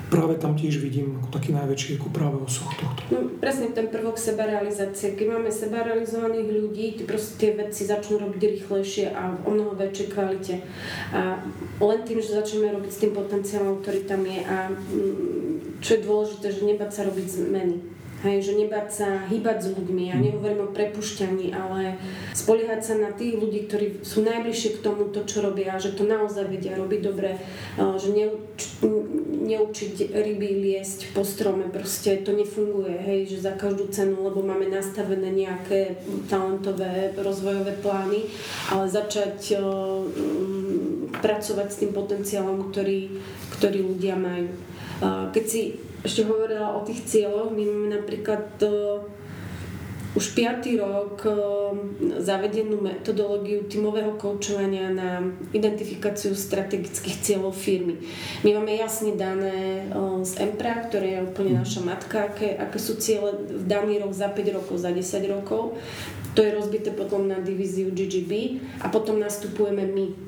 [0.08, 3.04] Práve tam tiež vidím ako taký najväčší ako práve osoch tohto.
[3.12, 5.12] No, presne ten prvok sebarealizácie.
[5.12, 10.64] Keď máme sebarealizovaných ľudí, proste tie veci začnú robiť rýchlejšie a o mnoho väčšej kvalite.
[11.12, 11.44] A
[11.84, 16.04] len tým, že začneme robiť s tým potenciálom, ktorý tam je a mm, čo je
[16.08, 20.10] dôležité, že nebať sa robiť zmeny Hej, že nebáť sa hýbať s ľuďmi.
[20.10, 22.02] Ja nehovorím o prepušťaní, ale
[22.34, 26.02] spoliehať sa na tých ľudí, ktorí sú najbližšie k tomu, to, čo robia, že to
[26.02, 27.38] naozaj vedia robiť dobre,
[27.78, 28.82] že neuč,
[29.22, 34.66] neučiť ryby liesť po strome, proste to nefunguje, hej, že za každú cenu, lebo máme
[34.66, 38.26] nastavené nejaké talentové rozvojové plány,
[38.74, 40.10] ale začať um,
[41.22, 43.14] pracovať s tým potenciálom, ktorý,
[43.62, 44.50] ktorý ľudia majú.
[45.30, 47.50] Keď si ešte hovorila o tých cieľoch.
[47.50, 49.02] My máme napríklad uh,
[50.14, 51.74] už piatý rok uh,
[52.22, 57.98] zavedenú metodológiu tímového koučovania na identifikáciu strategických cieľov firmy.
[58.46, 62.98] My máme jasne dané uh, z EMPRA, ktoré je úplne naša matka, aké, aké sú
[62.98, 65.02] ciele v daný rok za 5 rokov, za 10
[65.34, 65.76] rokov.
[66.38, 70.27] To je rozbité potom na divíziu GGB a potom nastupujeme my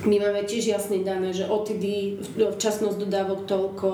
[0.00, 3.88] my máme tiež jasne dané, že OTD, včasnosť dodávok toľko,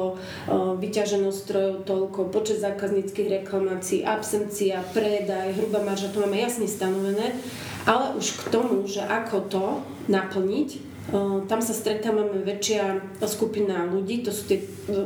[0.79, 7.35] vyťaženosť strojov toľko, počet zákazníckých reklamácií, absencia, predaj, hrubá marža, to máme jasne stanovené.
[7.87, 9.64] Ale už k tomu, že ako to
[10.07, 10.95] naplniť,
[11.47, 12.99] tam sa stretávame väčšia
[13.31, 14.59] skupina ľudí, to sú tie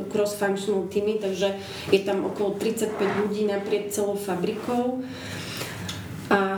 [0.09, 1.61] cross-functional týmy, takže
[1.93, 5.05] je tam okolo 35 ľudí naprieč celou fabrikou.
[6.33, 6.57] A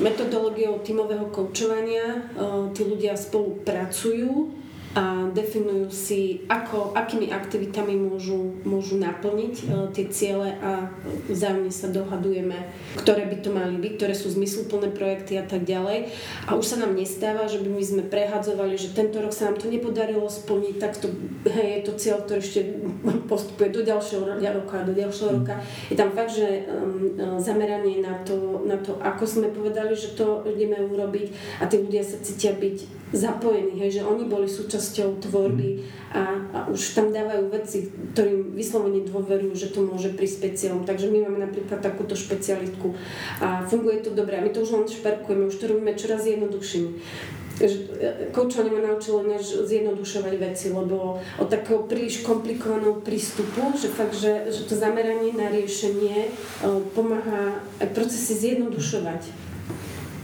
[0.00, 2.28] metodológiou tímového koučovania
[2.76, 4.65] tí ľudia spolupracujú
[4.96, 10.88] a definujú si, ako, akými aktivitami môžu, môžu naplniť uh, tie ciele a
[11.28, 16.08] vzájomne sa dohadujeme, ktoré by to mali byť, ktoré sú zmysluplné projekty a tak ďalej.
[16.48, 19.60] A už sa nám nestáva, že by my sme prehadzovali, že tento rok sa nám
[19.60, 21.12] to nepodarilo splniť, tak to,
[21.44, 22.60] hej, je to cieľ, ktorý ešte
[23.28, 25.60] postupuje do ďalšieho roka, do ďalšieho roka.
[25.92, 30.40] Je tam fakt, že um, zameranie na to, na to, ako sme povedali, že to
[30.48, 35.82] ideme urobiť a tí ľudia sa cítia byť zapojení, hej, že oni boli súčasťou tvorby
[36.12, 36.22] a,
[36.52, 40.86] a už tam dávajú veci, ktorým vyslovene dôverujú, že to môže prispieť cieľom.
[40.86, 42.94] Takže my máme napríklad takúto špecialitku
[43.42, 44.38] a funguje to dobre.
[44.38, 47.00] A my to už len šperkujeme, už to robíme čoraz jednoduchším.
[47.56, 47.68] E,
[48.32, 54.52] koučovanie ma naučilo než zjednodušovať veci, lebo od takého príliš komplikovaného prístupu, že fakt, že,
[54.52, 56.30] že to zameranie na riešenie e,
[56.92, 57.64] pomáha
[57.96, 59.45] procesy zjednodušovať.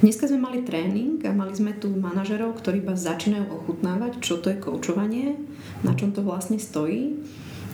[0.03, 4.51] Dneska sme mali tréning a mali sme tu manažerov, ktorí iba začínajú ochutnávať, čo to
[4.51, 5.39] je koučovanie,
[5.87, 7.23] na čom to vlastne stojí.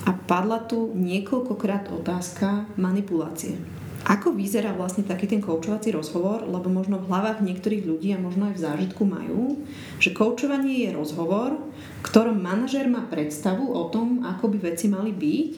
[0.04, 3.56] A padla tu niekoľkokrát otázka manipulácie.
[4.04, 8.52] Ako vyzerá vlastne taký ten koučovací rozhovor, lebo možno v hlavách niektorých ľudí a možno
[8.52, 9.64] aj v zážitku majú,
[9.96, 15.16] že koučovanie je rozhovor, v ktorom manažer má predstavu o tom, ako by veci mali
[15.16, 15.52] byť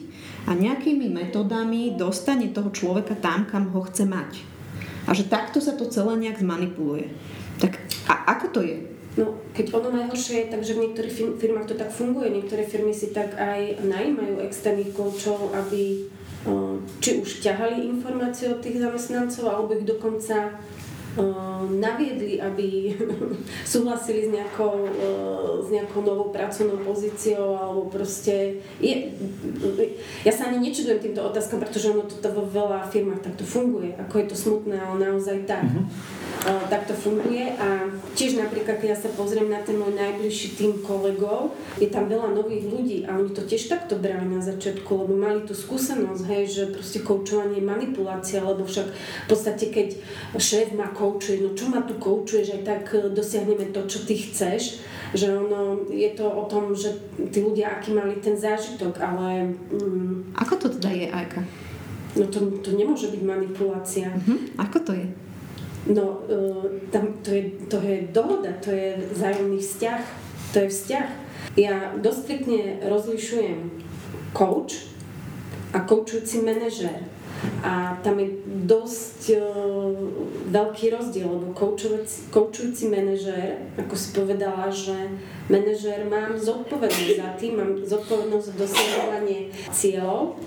[0.47, 4.50] a nejakými metodami dostane toho človeka tam, kam ho chce mať
[5.05, 7.09] a že takto sa to celé nejak zmanipuluje.
[7.57, 7.77] Tak
[8.09, 8.77] a ako to je?
[9.19, 12.31] No, keď ono najhoršie je, takže v niektorých firmách to tak funguje.
[12.31, 16.07] Niektoré firmy si tak aj najímajú externých koučov, aby
[17.03, 20.57] či už ťahali informácie od tých zamestnancov, alebo ich dokonca
[21.67, 22.95] naviedli, aby
[23.73, 24.87] súhlasili s nejakou,
[25.59, 28.63] s nejakou novou pracovnou pozíciou alebo proste...
[28.79, 29.11] Je,
[30.23, 33.91] ja sa ani nečudujem týmto otázkam, pretože ono to vo veľa firmách takto funguje.
[34.07, 35.67] Ako je to smutné, ale naozaj tak.
[35.67, 37.85] Mm-hmm tak to funguje a
[38.17, 42.33] tiež napríklad, keď ja sa pozriem na ten môj najbližší tým kolegov, je tam veľa
[42.33, 46.43] nových ľudí a oni to tiež takto brali na začiatku, lebo mali tú skúsenosť, hej,
[46.49, 49.87] že proste koučovanie je manipulácia, lebo však v podstate keď
[50.41, 54.05] šéf ma koučuje, no čo ma tu koučuje, že aj tak e, dosiahneme to, čo
[54.05, 54.85] ty chceš,
[55.17, 56.93] že ono, je to o tom, že
[57.33, 59.57] tí ľudia, aký mali ten zážitok, ale...
[59.73, 61.41] Mm, Ako to teda je, Ajka?
[62.13, 64.11] No to, to nemôže byť manipulácia.
[64.11, 64.39] Uh-huh.
[64.59, 65.07] Ako to je?
[65.89, 70.03] No, uh, tam to je, to je dohoda, to je vzájomný vzťah.
[70.51, 71.07] To je vzťah.
[71.55, 72.43] Ja dosť
[72.83, 73.59] rozlišujem
[74.35, 74.91] coach
[75.71, 77.10] a koučujúci manažér.
[77.65, 78.37] A tam je
[78.69, 79.41] dosť uh,
[80.53, 81.57] veľký rozdiel, lebo
[82.29, 84.93] koučujúci manažér, ako si povedala, že
[85.49, 89.39] manažér mám zodpovednosť za tým, mám zodpovednosť za dosiahovanie
[89.73, 90.37] cieľov.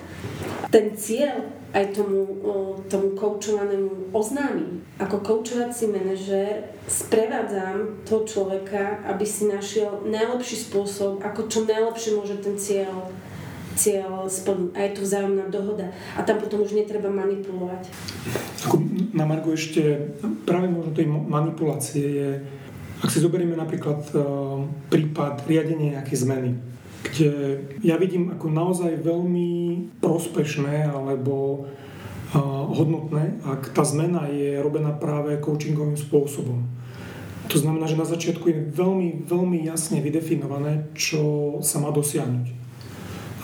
[0.70, 2.22] Ten cieľ aj tomu,
[2.86, 4.86] tomu koučovanému oznámim.
[5.02, 12.38] Ako koučovací manažér sprevádzam toho človeka, aby si našiel najlepší spôsob, ako čo najlepšie môže
[12.38, 13.10] ten cieľ
[13.74, 14.70] cieľ splniť.
[14.74, 15.90] A je tu vzájomná dohoda.
[16.16, 17.90] A tam potom už netreba manipulovať.
[19.14, 20.14] Na Margo ešte
[20.48, 22.28] práve možno tej manipulácie je,
[23.02, 26.52] ak si zoberieme napríklad uh, prípad riadenia nejakej zmeny
[27.04, 31.68] kde ja vidím ako naozaj veľmi prospešné alebo
[32.74, 36.66] hodnotné, ak tá zmena je robená práve coachingovým spôsobom.
[37.52, 42.63] To znamená, že na začiatku je veľmi, veľmi jasne vydefinované, čo sa má dosiahnuť.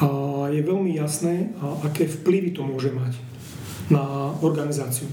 [0.01, 1.53] A je veľmi jasné,
[1.85, 3.21] aké vplyvy to môže mať
[3.93, 5.07] na organizáciu.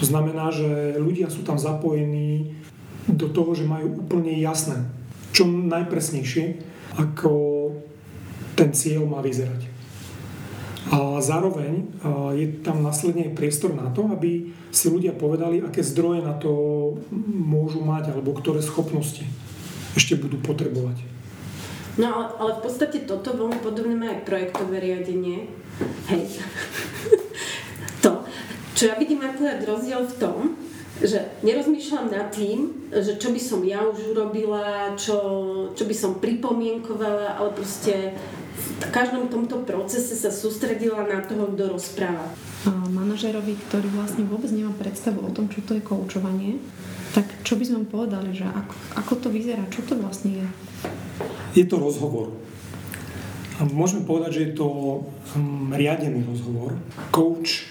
[0.00, 2.56] To znamená, že ľudia sú tam zapojení
[3.04, 4.88] do toho, že majú úplne jasné,
[5.36, 6.56] čo najpresnejšie,
[6.96, 7.32] ako
[8.56, 9.68] ten cieľ má vyzerať.
[10.90, 11.84] A zároveň
[12.34, 16.50] je tam následne priestor na to, aby si ľudia povedali, aké zdroje na to
[17.28, 19.22] môžu mať alebo ktoré schopnosti
[19.94, 21.19] ešte budú potrebovať.
[22.00, 25.52] No ale, ale v podstate toto veľmi podobné má aj projektové riadenie.
[26.08, 26.40] Hej.
[28.04, 28.24] to,
[28.72, 30.38] čo ja vidím akurát rozdiel v tom,
[31.00, 35.16] že nerozmýšľam nad tým, že čo by som ja už urobila, čo,
[35.76, 38.16] čo by som pripomienkovala, ale proste
[38.60, 42.32] v každom tomto procese sa sústredila na toho, kto rozpráva.
[42.92, 46.60] Manažerovi, ktorý vlastne vôbec nemá predstavu o tom, čo to je koučovanie,
[47.16, 50.46] tak čo by sme mu povedali, že ako, ako to vyzerá, čo to vlastne je?
[51.54, 52.32] Je to rozhovor.
[53.60, 54.68] A môžeme povedať, že je to
[55.36, 56.78] um, riadený rozhovor.
[57.12, 57.70] Coach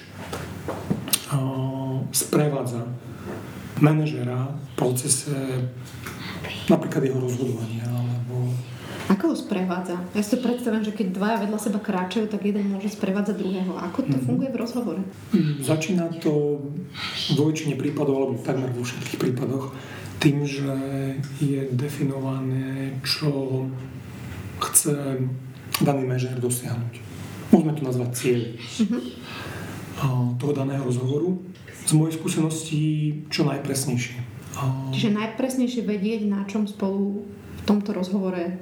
[2.11, 2.89] sprevádza
[3.79, 5.37] manažera v procese
[6.65, 7.89] napríklad jeho rozhodovania
[9.09, 9.97] ako ho sprevádza?
[10.13, 13.73] Ja si to predstavím, že keď dvaja vedľa seba kráčajú, tak jeden môže sprevádzať druhého.
[13.89, 14.21] Ako to mm-hmm.
[14.29, 15.01] funguje v rozhovore?
[15.33, 16.61] Mm, začína to
[17.33, 19.73] vo väčšine prípadov, alebo takmer vo všetkých prípadoch,
[20.19, 20.75] tým, že
[21.39, 23.63] je definované, čo
[24.60, 25.23] chce
[25.79, 26.93] daný manažer dosiahnuť.
[27.55, 29.01] Môžeme to nazvať cieľ mm-hmm.
[30.38, 31.39] toho daného rozhovoru.
[31.88, 32.84] Z mojej skúsenosti
[33.32, 34.19] čo najpresnejšie.
[34.91, 38.60] Čiže najpresnejšie vedieť, na čom spolu v tomto rozhovore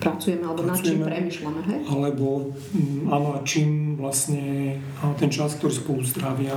[0.00, 1.80] pracujeme, alebo pracujeme, nad čím premyšľame, hej?
[1.90, 4.78] Alebo mm, áno, a čím vlastne
[5.20, 6.56] ten čas, ktorý spolu strávia,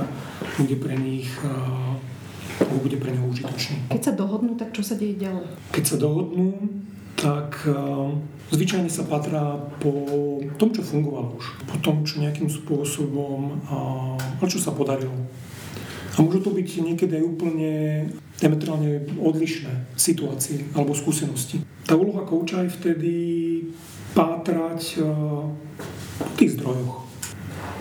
[0.56, 1.28] bude pre nich
[2.62, 3.90] bude pre neho užitočný.
[3.90, 5.46] Keď sa dohodnú, tak čo sa deje ďalej?
[5.74, 6.54] Keď sa dohodnú,
[7.14, 7.66] tak
[8.50, 9.90] zvyčajne sa patrá po
[10.58, 11.46] tom, čo fungovalo už.
[11.66, 15.14] Po tom, čo nejakým spôsobom a čo sa podarilo.
[16.14, 17.70] A môžu to byť niekedy aj úplne
[18.38, 21.58] diametrálne odlišné situácie alebo skúsenosti.
[21.86, 23.14] Tá úloha kouča je vtedy
[24.14, 25.02] pátrať
[26.14, 27.02] po tých zdrojoch.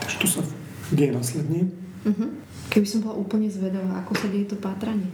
[0.01, 0.41] Takže to sa
[0.89, 1.69] deje následne.
[2.09, 2.29] Uh-huh.
[2.73, 5.05] Keby som bola úplne zvedavá, ako sa deje to pátranie?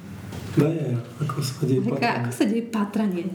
[0.56, 2.15] Ne, ako sa deje pátranie.
[2.24, 3.26] Ako sa deje pátranie?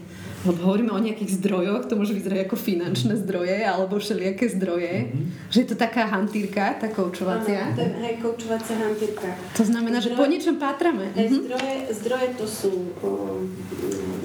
[0.45, 5.49] Lebo hovoríme o nejakých zdrojoch, to môže vyzerať ako finančné zdroje alebo všelijaké zdroje, mm-hmm.
[5.49, 7.73] že je to taká hantírka, tá koučovacia.
[7.73, 9.29] Áno, to je hej, koučovacia hantírka.
[9.57, 11.09] To znamená, zdroje, že po niečom pátrame.
[11.17, 11.43] Hej, mm-hmm.
[11.49, 13.11] zdroje, zdroje to sú o,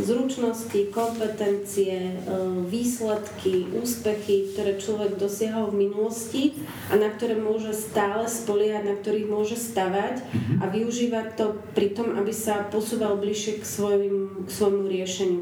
[0.04, 6.44] zručnosti, kompetencie, o, výsledky, úspechy, ktoré človek dosiahol v minulosti
[6.92, 10.58] a na ktoré môže stále spoliehať, na ktorých môže stavať mm-hmm.
[10.60, 15.42] a využívať to pri tom, aby sa posúval bližšie k, svojim, k svojmu riešeniu.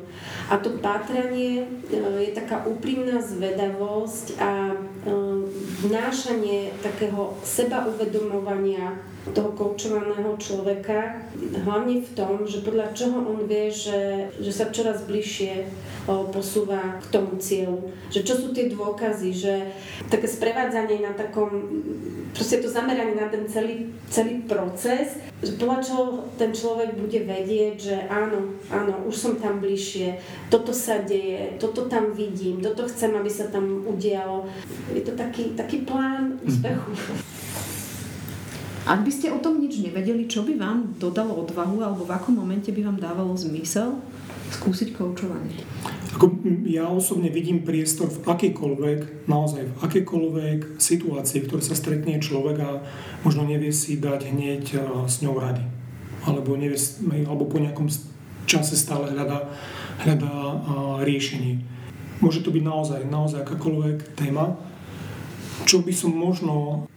[0.54, 1.66] A to pátranie e,
[2.28, 4.76] je taká úprimná zvedavosť a e,
[5.88, 9.00] vnášanie takého seba uvedomovania
[9.34, 11.24] toho koučovaného človeka,
[11.66, 15.68] hlavne v tom, že podľa čoho on vie, že, že sa čoraz bližšie
[16.08, 17.92] posúva k tomu cieľu.
[18.08, 19.54] Že čo sú tie dôkazy, že
[20.08, 21.52] také sprevádzanie na takom,
[22.32, 26.04] proste to zameranie na ten celý, celý proces, že podľa čoho
[26.40, 31.92] ten človek bude vedieť, že áno, áno, už som tam bližšie, toto sa deje, toto
[31.92, 34.48] tam vidím, toto chcem, aby sa tam udialo.
[34.96, 36.96] Je to taký, taký plán úspechu.
[38.88, 42.40] Ak by ste o tom nič nevedeli, čo by vám dodalo odvahu alebo v akom
[42.40, 44.00] momente by vám dávalo zmysel
[44.48, 45.60] skúsiť koučovanie?
[46.16, 46.32] Ako
[46.64, 52.80] ja osobne vidím priestor v akejkoľvek, naozaj v akejkoľvek situácii, ktoré sa stretne človek a
[53.28, 54.64] možno nevie si dať hneď
[55.04, 55.68] s ňou rady.
[56.24, 56.80] Alebo, nevie,
[57.28, 57.92] alebo po nejakom
[58.48, 59.52] čase stále hľadá,
[60.00, 60.64] hľadá
[61.04, 61.60] riešenie.
[62.24, 64.56] Môže to byť naozaj, naozaj akákoľvek téma,
[65.68, 66.88] čo by som možno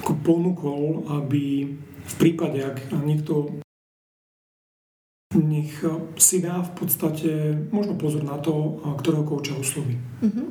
[0.00, 3.60] ako ponúkol, aby v prípade, ak niekto
[5.30, 5.70] nech
[6.18, 7.30] si dá v podstate
[7.70, 9.94] možno pozor na to, ktorého kouča osloví.
[10.24, 10.50] Uh-huh.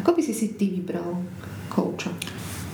[0.00, 1.20] Ako by si si ty vybral
[1.68, 2.08] kouča?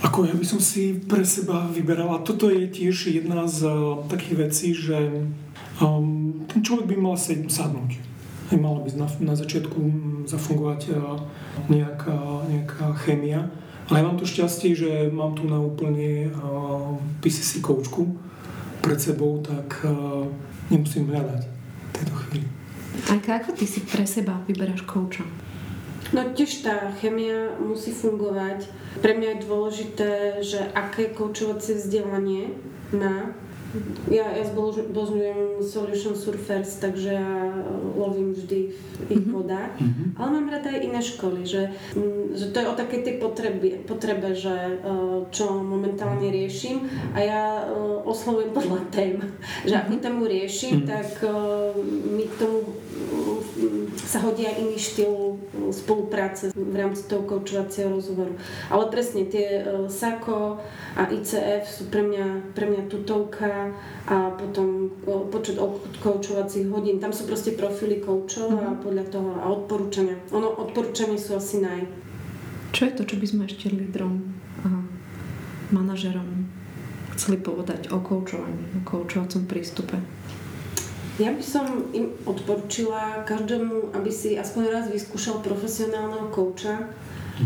[0.06, 4.02] Ako ja by som si pre seba vyberal, a toto je tiež jedna z uh,
[4.06, 5.26] takých vecí, že
[5.82, 7.98] um, ten človek by mal sadnúť.
[8.52, 9.78] Mala by na, na začiatku
[10.28, 11.22] zafungovať uh,
[11.70, 12.18] nejaká,
[12.50, 13.50] nejaká chémia,
[13.92, 16.32] ale ja mám to šťastie, že mám tu na úplne
[17.20, 18.16] PCC koučku
[18.80, 19.84] pred sebou, tak
[20.72, 22.48] nemusím hľadať v tejto chvíli.
[23.12, 25.28] A ako ty si pre seba vyberáš kouča?
[26.16, 28.64] No tiež tá chemia musí fungovať.
[29.04, 32.56] Pre mňa je dôležité, že aké koučovacie vzdelanie
[32.96, 33.36] má
[34.12, 37.56] ja, ja zbožňujem Solution Surfers, takže ja
[37.96, 39.32] lovím vždy v ich mm-hmm.
[39.32, 39.72] vodách.
[39.80, 40.08] Mm-hmm.
[40.20, 43.68] Ale mám rada aj iné školy, že, mm, že to je o takej tej potrebe,
[43.88, 44.74] potrebe, že e,
[45.32, 46.84] čo momentálne riešim
[47.16, 47.72] a ja e,
[48.04, 49.16] oslovujem podľa tém.
[49.68, 50.02] Že akú mhm.
[50.02, 50.90] tému riešim, mm-hmm.
[50.90, 51.08] tak
[52.12, 52.58] mi k tomu
[54.02, 55.31] sa hodí aj iný štýl
[55.72, 58.34] spolupráce v rámci toho koučovacieho rozhovoru.
[58.72, 60.60] Ale presne tie SAKO
[60.96, 63.76] a ICF sú pre mňa, pre mňa tutovka
[64.08, 64.88] a potom
[65.28, 65.60] počet
[66.00, 67.00] koučovacích hodín.
[67.00, 68.80] Tam sú proste profily koučov a mhm.
[68.80, 70.16] podľa toho a odporúčania.
[70.32, 71.84] Ono, odporúčania sú asi naj.
[72.72, 74.32] Čo je to, čo by sme ešte lídrom
[74.64, 74.80] a
[75.72, 76.48] manažerom
[77.12, 80.00] chceli povedať o koučovaní, o koučovacom prístupe?
[81.22, 86.90] Ja by som im odporúčila každému, aby si aspoň raz vyskúšal profesionálneho kouča,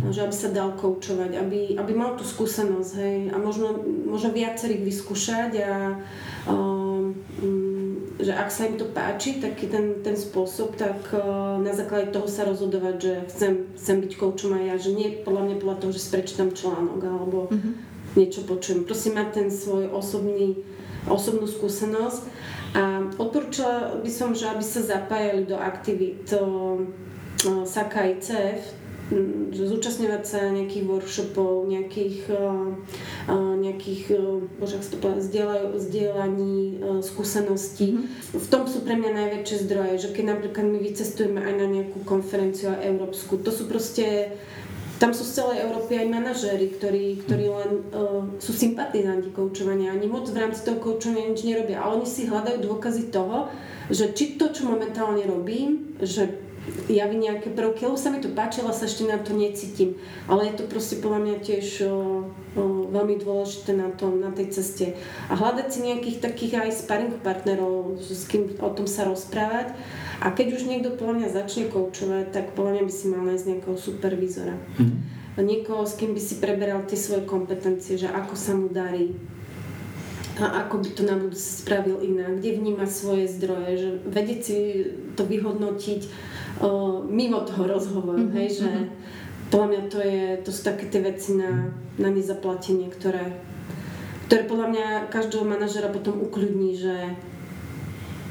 [0.08, 3.76] že aby sa dal koučovať, aby, aby mal tú skúsenosť, hej, a možno,
[4.08, 6.00] možno viacerých vyskúšať a
[6.48, 7.12] um,
[8.16, 12.24] že ak sa im to páči, taký ten, ten spôsob, tak uh, na základe toho
[12.24, 15.90] sa rozhodovať, že chcem, chcem byť koučom aj ja, že nie podľa mňa podľa toho,
[15.92, 17.72] že si prečítam článok alebo mm-hmm.
[18.16, 18.88] niečo počujem.
[18.88, 20.64] Prosím mať ten svoj osobný,
[21.08, 22.22] osobnú skúsenosť
[22.76, 26.28] a odporúčala by som, že aby sa zapájali do aktivít
[27.46, 28.60] SAKA ICF,
[29.54, 32.26] zúčastňovať sa nejakých workshopov, nejakých,
[33.30, 34.04] nejakých
[34.58, 35.30] bože, to povedať,
[35.78, 38.02] zdieľaní skúseností.
[38.02, 38.10] Mm.
[38.34, 42.02] V tom sú pre mňa najväčšie zdroje, že keď napríklad my vycestujeme aj na nejakú
[42.02, 44.34] konferenciu európsku, to sú proste
[44.96, 49.92] tam sú z celej Európy aj manažéri, ktorí, ktorí len uh, sú sympatizanti koučovania.
[49.92, 51.84] Ani moc v rámci toho koučovania nič nerobia.
[51.84, 53.52] Ale oni si hľadajú dôkazy toho,
[53.92, 56.40] že či to, čo momentálne robím, že
[56.88, 59.94] javí nejaké prvky, lebo sa mi to páčilo, sa ešte na to necítim.
[60.26, 61.92] Ale je to proste podľa mňa tiež o,
[62.64, 64.96] veľmi dôležité na, tom, na tej ceste.
[65.28, 69.76] A hľadať si nejakých takých aj sparring partnerov, s kým o tom sa rozprávať
[70.24, 73.46] a keď už niekto podľa mňa začne koučovať, tak podľa mňa by si mal nájsť
[73.52, 74.56] nejakého supervízora.
[74.80, 75.00] Mm-hmm.
[75.36, 79.12] Niekoho, s kým by si preberal tie svoje kompetencie, že ako sa mu darí,
[80.36, 84.58] a ako by to na budúce spravil inak, kde vníma svoje zdroje, že vedieť si
[85.16, 86.00] to vyhodnotiť
[86.60, 88.36] o, mimo toho rozhovoru, mm-hmm.
[88.36, 88.88] hej, že mhm.
[89.50, 93.38] Podľa mňa to, je, to sú také tie veci na, na nezaplatenie, ktoré,
[94.26, 96.96] ktoré podľa mňa každého manažera potom ukľudní, že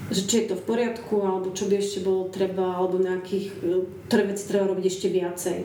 [0.06, 3.90] že či je to v poriadku, alebo čo by ešte bolo treba, alebo nejakých, e,
[4.06, 5.58] ktoré veci treba robiť ešte viacej.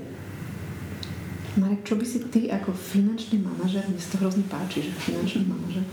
[1.61, 5.85] Marek, čo by si ty ako finančný manažer, mne to hrozne páči, že finančný manažer,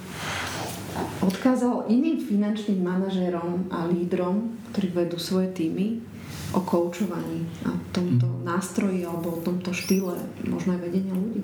[1.20, 6.00] odkázal iným finančným manažerom a lídrom, ktorí vedú svoje týmy,
[6.56, 8.44] o koučovaní a tomto mm.
[8.46, 10.16] nástroji alebo o tomto štýle
[10.48, 11.42] možno aj vedenia ľudí?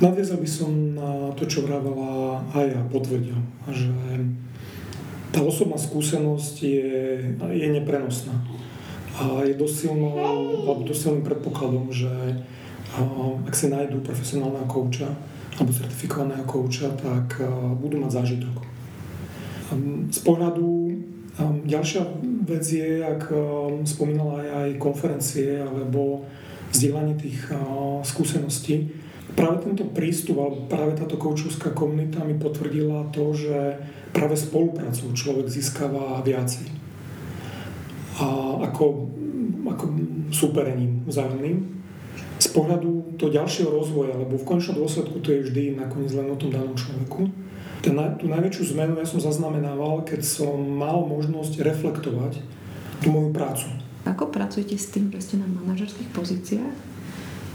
[0.00, 3.36] Nadviazal by som na to, čo vravala aj ja, potvrdil,
[3.68, 3.92] že
[5.30, 6.94] tá osobná skúsenosť je,
[7.36, 8.34] je neprenosná.
[9.20, 10.16] A je dosť, silnou,
[10.64, 12.10] alebo dosť silným predpokladom, že
[13.46, 15.06] ak si nájdú profesionálneho kouča
[15.60, 17.38] alebo certifikovaného kouča, tak
[17.78, 18.56] budú mať zážitok.
[20.10, 20.66] Z pohľadu
[21.64, 22.02] ďalšia
[22.44, 23.32] vec je, ak
[23.88, 26.24] spomínala aj, aj konferencie alebo
[26.70, 27.50] vzdielanie tých
[28.06, 28.90] skúseností,
[29.34, 33.78] práve tento prístup alebo práve táto koučovská komunita mi potvrdila to, že
[34.10, 36.66] práve spoluprácou človek získava viacej.
[38.20, 38.26] A
[38.68, 39.08] ako,
[39.64, 39.84] ako
[40.34, 41.79] súperením vzájomným.
[42.40, 46.36] Z pohľadu toho ďalšieho rozvoja, lebo v končnom dôsledku to je vždy nakoniec len o
[46.40, 47.28] tom danom človeku.
[47.84, 52.40] Ten, tú najväčšiu zmenu ja som zaznamenával, keď som mal možnosť reflektovať
[53.04, 53.68] tú moju prácu.
[54.08, 56.76] Ako pracujete s tým, že ste na manažerských pozíciách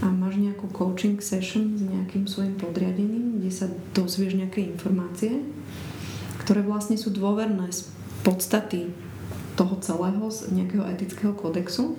[0.05, 3.65] a máš nejakú coaching session s nejakým svojim podriadeným, kde sa
[3.97, 5.41] dozvieš nejaké informácie
[6.45, 7.89] ktoré vlastne sú dôverné z
[8.21, 8.93] podstaty
[9.57, 11.97] toho celého, z nejakého etického kodexu.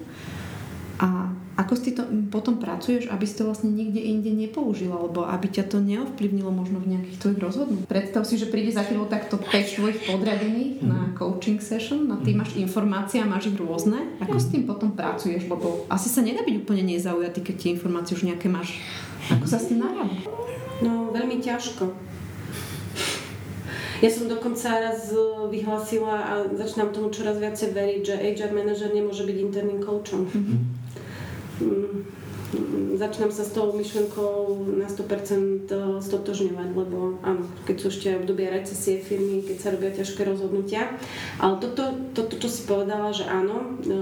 [0.97, 5.49] A ako si to potom pracuješ, aby si to vlastne nikde inde nepoužil, alebo aby
[5.49, 7.89] ťa to neovplyvnilo možno v nejakých tvojich rozhodnutí.
[7.89, 10.89] Predstav si, že príde za chvíľu takto 5 tvojich podradených mm.
[10.89, 12.39] na coaching session, a ty mhm.
[12.45, 14.21] máš informácie a máš ich rôzne.
[14.21, 15.49] Ako s tým potom pracuješ?
[15.49, 18.77] Lebo asi sa nedá byť úplne nezaujatý, keď tie informácie už nejaké máš.
[19.33, 20.17] Ako sa s tým narába?
[20.85, 22.07] No, veľmi ťažko
[24.05, 25.17] ja som dokonca raz e,
[25.49, 30.29] vyhlásila a začínam tomu čoraz viacej veriť, že HR manažer nemôže byť interným coachom.
[30.29, 30.86] Mm-hmm.
[31.61, 32.16] Mm.
[32.97, 38.53] Začínam sa s tou myšlenkou na 100% e, stotožňovať, lebo áno, keď sú ešte obdobia
[38.53, 40.97] recesie firmy, keď sa robia ťažké rozhodnutia.
[41.37, 43.97] Ale toto, toto čo si povedala, že áno, e,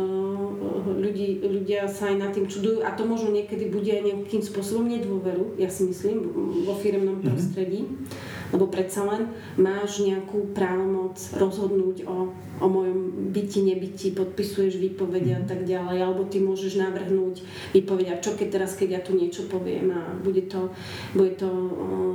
[0.98, 4.86] ľudí, ľudia sa aj nad tým čudujú a to možno niekedy bude aj nejakým spôsobom
[4.86, 6.22] nedôveru, ja si myslím,
[6.64, 7.24] vo firmnom mhm.
[7.26, 7.82] prostredí.
[7.84, 12.30] Mm-hmm lebo predsa len máš nejakú právomoc rozhodnúť o,
[12.62, 15.48] o mojom byti, nebyti, podpisuješ výpovede a mhm.
[15.50, 17.42] tak ďalej, alebo ty môžeš navrhnúť
[17.74, 20.72] výpovede a čo keď teraz, keď ja tu niečo poviem a bude to,
[21.12, 21.48] bude to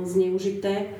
[0.04, 0.94] zneužité.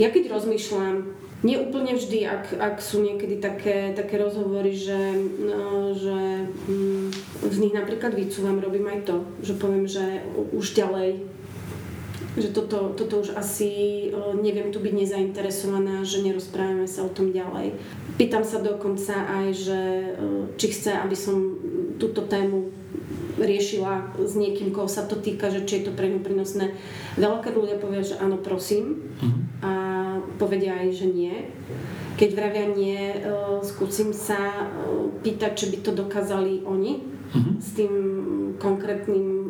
[0.00, 1.14] Ja keď rozmýšľam,
[1.44, 4.96] nie úplne vždy, ak, ak sú niekedy také, také rozhovory, že,
[5.44, 7.08] no, že mm,
[7.52, 10.24] z nich napríklad vycúvam, robím aj to, že poviem, že
[10.56, 11.34] už ďalej
[12.34, 14.10] že toto, toto už asi
[14.42, 17.78] neviem tu byť nezainteresovaná, že nerozprávame sa o tom ďalej.
[18.18, 19.80] Pýtam sa dokonca aj, že
[20.58, 21.54] či chce, aby som
[21.94, 22.74] túto tému
[23.38, 26.74] riešila s niekým, koho sa to týka, že či je to pre ňu prínosné.
[27.18, 29.34] Veľakrát ľudia povedia, že áno, prosím uh-huh.
[29.64, 29.72] a
[30.38, 31.34] povedia aj, že nie.
[32.14, 32.98] Keď vravia nie,
[33.66, 34.70] skúsim sa
[35.26, 37.58] pýtať, či by to dokázali oni uh-huh.
[37.58, 37.92] s tým
[38.62, 39.44] konkrétnym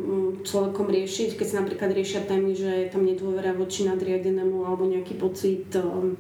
[0.45, 5.17] človekom riešiť, keď sa napríklad riešia témy, že je tam nedôvera voči nadriadenému alebo nejaký
[5.17, 6.17] pocit um,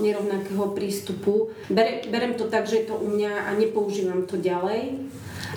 [0.00, 1.52] nerovnakého prístupu.
[1.68, 5.06] Bere, berem to tak, že je to u mňa a nepoužívam to ďalej,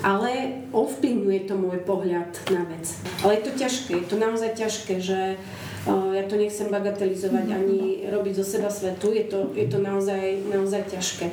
[0.02, 2.86] ale ovplyvňuje to môj pohľad na vec.
[3.26, 7.56] Ale je to ťažké, je to naozaj ťažké, že uh, ja to nechcem bagatelizovať mhm.
[7.56, 11.32] ani robiť zo seba svetu, je to, je to naozaj, naozaj ťažké.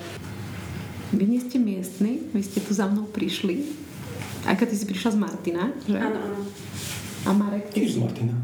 [1.15, 3.87] Vy nie ste miestni, vy ste tu za mnou prišli
[4.47, 5.99] Aká ty si prišla z Martina, že?
[5.99, 6.41] Áno, áno.
[7.27, 7.67] A Marek?
[7.75, 8.39] Tiež z Martina.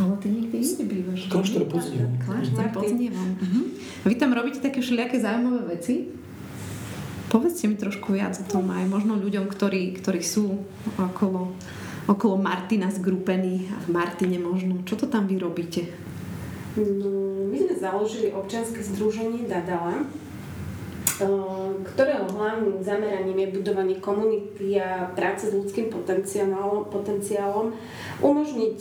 [0.00, 1.28] Ale ty nikdy inde bývaš.
[1.28, 2.16] Kláštor pod Znievom.
[2.18, 3.28] Kláštor pod Znievom.
[3.38, 3.60] Mhm.
[4.08, 6.08] Vy tam robíte také všelijaké zaujímavé veci?
[7.34, 10.62] Povedzte mi trošku viac o tom aj možno ľuďom, ktorí, ktorí sú
[10.94, 11.50] okolo,
[12.06, 14.86] okolo Martina zgrupení a v Martine možno.
[14.86, 15.90] Čo to tam vy robíte?
[16.78, 17.10] No,
[17.50, 20.06] my sme založili občianske združenie Dadala,
[21.94, 27.70] ktorého hlavným zameraním je budovanie komunity a práce s ľudským potenciálom, potenciálom
[28.18, 28.78] umožniť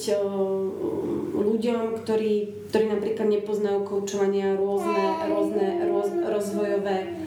[1.38, 2.34] ľuďom, ktorí,
[2.70, 7.18] ktorí napríklad nepoznajú koučovania rôzne, rôzne roz, rozvojové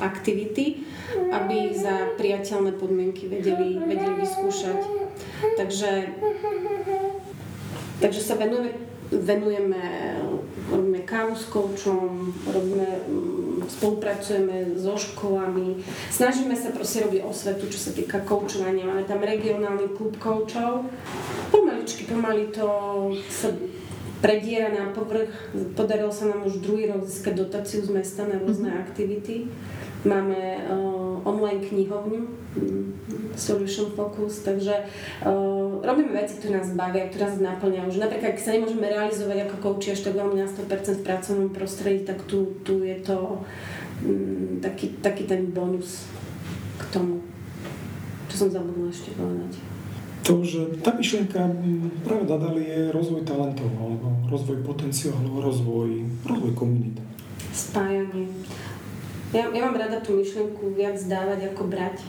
[0.00, 0.84] aktivity,
[1.30, 4.80] aby za priateľné podmienky vedeli, vedeli vyskúšať.
[5.56, 5.92] Takže,
[8.00, 8.72] takže sa venujeme,
[9.12, 9.82] venujeme
[10.70, 17.78] robíme kávu s koučom, robíme, mm, spolupracujeme so školami, snažíme sa proste robiť osvetu, čo
[17.78, 18.86] sa týka koučovania.
[18.86, 20.86] Máme tam regionálny klub koučov.
[21.50, 22.66] Pomaličky, pomaly to
[23.26, 23.50] sa
[24.22, 25.32] prediera na povrch.
[25.74, 28.84] Podarilo sa nám už druhý rok získať dotáciu z mesta na rôzne mm-hmm.
[28.86, 29.36] aktivity.
[30.00, 32.96] Máme uh, online knihovňu um,
[33.36, 34.72] Solution Focus, takže
[35.28, 37.88] uh, robíme veci, ktoré nás bavia, ktoré nás naplňajú.
[37.92, 41.50] Že napríklad, keď sa nemôžeme realizovať ako coachi až tak veľmi na 100% v pracovnom
[41.52, 43.44] prostredí, tak tu, tu je to
[44.08, 46.08] um, taký, taký ten bonus
[46.80, 47.20] k tomu.
[48.32, 49.52] Čo som zabudla ešte povedať.
[50.24, 51.44] To, že tá myšlienka
[52.04, 57.02] práve Dadali je rozvoj talentov, alebo rozvoj potenciálu, rozvoj, rozvoj komunity.
[57.50, 58.30] Spájanie
[59.30, 62.02] ja, ja mám rada tú myšlienku viac dávať ako brať.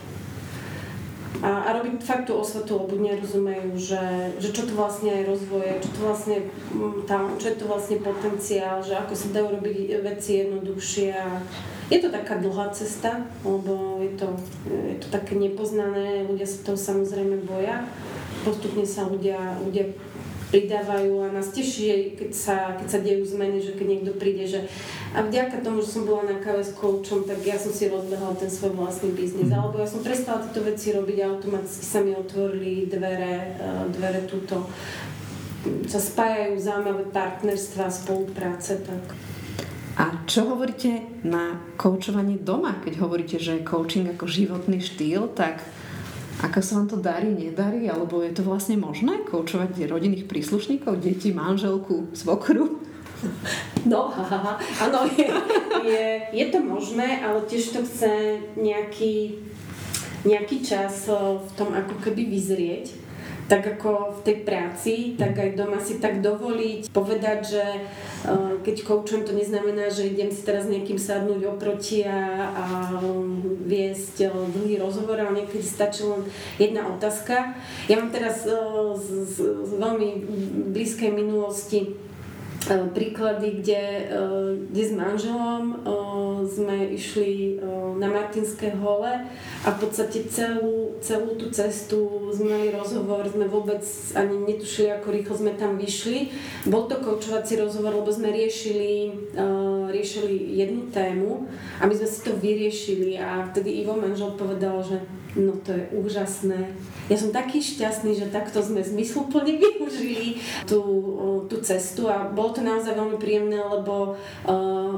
[1.42, 5.82] A, a robiť fakt tú osvetu, lebo nerozumejú, že, že čo to vlastne je rozvoje,
[5.82, 6.36] čo to vlastne
[6.70, 11.42] mm, tam, čo je to vlastne potenciál, že ako sa dajú robiť veci jednoduchšie a
[11.90, 14.28] je to taká dlhá cesta, lebo je to,
[14.70, 17.90] je to také nepoznané, ľudia sa toho samozrejme boja.
[18.46, 19.90] Postupne sa ľudia, ľudia
[20.52, 24.60] pridávajú a nás teší, keď sa, keď sa dejú zmeny, že keď niekto príde, že
[25.16, 28.36] a vďaka tomu, že som bola na káve s coachom, tak ja som si rozbehla
[28.36, 29.48] ten svoj vlastný biznis.
[29.48, 29.56] Mm.
[29.56, 34.28] Alebo ja som prestala tieto veci robiť a automaticky sa mi otvorili dvere, e, dvere
[34.28, 34.68] túto
[35.88, 38.82] sa spájajú zaujímavé partnerstva, spolupráce.
[38.82, 39.02] Tak.
[40.00, 45.60] A čo hovoríte na koučovanie doma, keď hovoríte, že coaching ako životný štýl, tak
[46.40, 51.34] ako sa vám to darí, nedarí, alebo je to vlastne možné koučovať rodinných príslušníkov, deti,
[51.34, 52.80] manželku, svokru?
[53.82, 54.10] No,
[54.82, 55.26] áno, je,
[55.86, 59.42] je, je to možné, ale tiež to chce nejaký,
[60.22, 63.01] nejaký čas eh, v tom ako keby vyzrieť
[63.52, 67.64] tak ako v tej práci, tak aj doma si tak dovoliť, povedať, že
[68.24, 72.66] uh, keď koučujem, to neznamená, že idem si teraz nejakým sadnúť oproti a, a
[73.68, 76.24] viesť uh, dlhý rozhovor, ale niekedy stačí len
[76.56, 77.52] jedna otázka.
[77.92, 79.36] Ja mám teraz uh, z, z,
[79.68, 80.08] z veľmi
[80.72, 81.92] blízkej minulosti
[82.68, 83.84] príklady, kde,
[84.70, 85.62] kde s manželom
[86.46, 87.58] sme išli
[87.98, 89.12] na Martinské hole
[89.62, 93.82] a v podstate celú, celú tú cestu sme mali rozhovor, sme vôbec
[94.18, 96.34] ani netušili, ako rýchlo sme tam vyšli.
[96.66, 99.14] Bol to koučovací rozhovor, lebo sme riešili,
[99.90, 101.46] riešili jednu tému
[101.78, 104.98] a my sme si to vyriešili a vtedy Ivo manžel povedal, že
[105.36, 106.76] no to je úžasné,
[107.10, 110.80] ja som taký šťastný, že takto sme zmysluplne využili tú,
[111.50, 114.92] tú cestu a bolo to naozaj veľmi príjemné, lebo uh,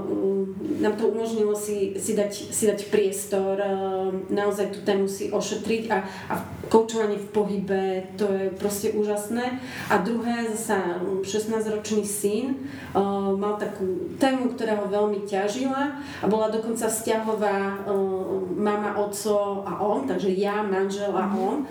[0.82, 5.85] nám to umožnilo si, si, dať, si dať priestor, uh, naozaj tú tému si ošetriť
[5.91, 6.35] a, a
[6.68, 7.82] koučovanie v pohybe,
[8.18, 9.62] to je proste úžasné.
[9.89, 16.53] A druhé, zasa 16-ročný syn uh, mal takú tému, ktorá ho veľmi ťažila a bola
[16.53, 18.84] dokonca vzťahová uh, mama,
[19.14, 21.62] oco a on, takže ja, manžel a on.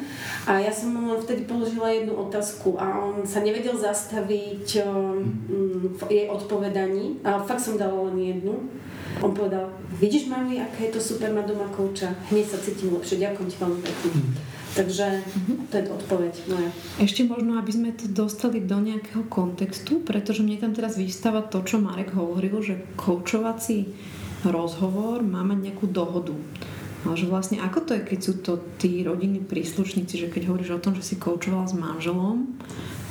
[0.47, 5.19] A ja som mu vtedy položila jednu otázku a on sa nevedel zastaviť um,
[5.99, 7.19] v jej odpovedaní.
[7.27, 8.71] A fakt som dala len jednu.
[9.19, 9.69] On povedal,
[9.99, 12.15] vidíš mami, aké je to super mať doma kouča?
[12.31, 14.09] Hneď sa cítim lepšie, ďakujem ti veľmi pekne.
[14.09, 14.33] Mm.
[14.73, 15.05] Takže
[15.69, 16.69] to je odpoveď moja.
[16.97, 21.61] Ešte možno, aby sme to dostali do nejakého kontextu, pretože mne tam teraz vystáva to,
[21.61, 23.93] čo Marek hovoril, že koučovací
[24.49, 26.33] rozhovor má mať nejakú dohodu.
[27.04, 30.80] Ale že vlastne ako to je, keď sú to tí rodinní príslušníci, že keď hovoríš
[30.80, 32.56] o tom, že si koučoval s manželom,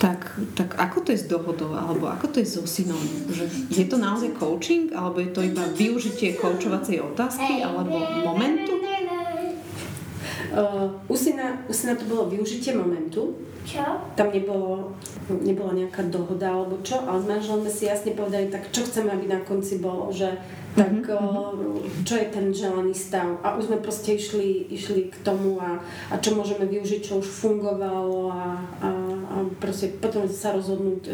[0.01, 2.99] tak, tak ako to je s dohodou, alebo ako to je so synom?
[3.31, 8.92] Že je to naozaj coaching, alebo je to iba využitie koučovacej otázky, alebo momentu?
[10.53, 13.33] Uh, u, syna, u syna to bolo využitie momentu.
[13.65, 13.81] Čo?
[14.13, 14.93] Tam nebolo,
[15.31, 19.09] nebola nejaká dohoda alebo čo, ale s manželom sme si jasne povedali, tak čo chceme,
[19.09, 20.29] aby na konci bolo, že
[20.77, 21.09] tak mm-hmm.
[21.09, 21.57] uh,
[22.05, 23.41] čo je ten želaný stav.
[23.41, 25.81] A už sme proste išli, išli k tomu a,
[26.13, 31.13] a čo môžeme využiť, čo už fungovalo a, a, a proste potom sa rozhodnúť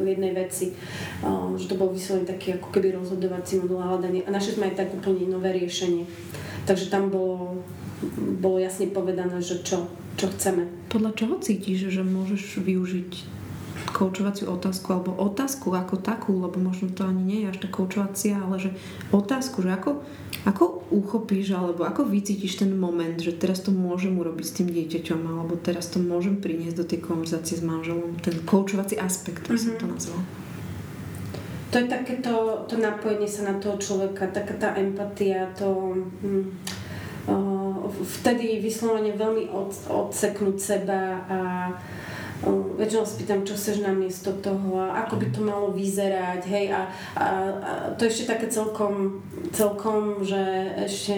[0.00, 0.76] v jednej veci,
[1.24, 4.20] uh, že to bol vyslovene taký ako keby rozhodovací modul a hľadanie.
[4.28, 6.04] A našli sme aj tak úplne nové riešenie.
[6.66, 7.62] Takže tam bolo
[8.40, 9.88] bolo jasne povedané, že čo,
[10.20, 10.68] čo chceme.
[10.92, 13.36] Podľa čoho cítiš, že môžeš využiť
[13.96, 18.36] koučovaciu otázku alebo otázku ako takú, lebo možno to ani nie je až tá koučovacia,
[18.36, 18.70] ale že
[19.08, 20.04] otázku, že ako,
[20.44, 25.20] ako uchopíš alebo ako vycítiš ten moment, že teraz to môžem urobiť s tým dieťaťom
[25.24, 29.64] alebo teraz to môžem priniesť do tej konverzácie s manželom, ten koučovací aspekt, by mm-hmm.
[29.64, 29.92] som to mhm.
[29.96, 30.22] nazval.
[31.66, 32.32] To je takéto
[32.70, 35.96] to napojenie sa na toho človeka, taká tá empatia, to...
[36.22, 36.52] Hm,
[38.02, 41.38] vtedy vyslovene veľmi od, odseknúť seba a
[42.76, 46.84] väčšinou spýtam, čo chceš namiesto toho a ako by to malo vyzerať, hej, a,
[47.16, 47.26] a,
[47.56, 49.24] a to ešte také celkom,
[49.56, 50.36] celkom, že
[50.84, 51.16] ešte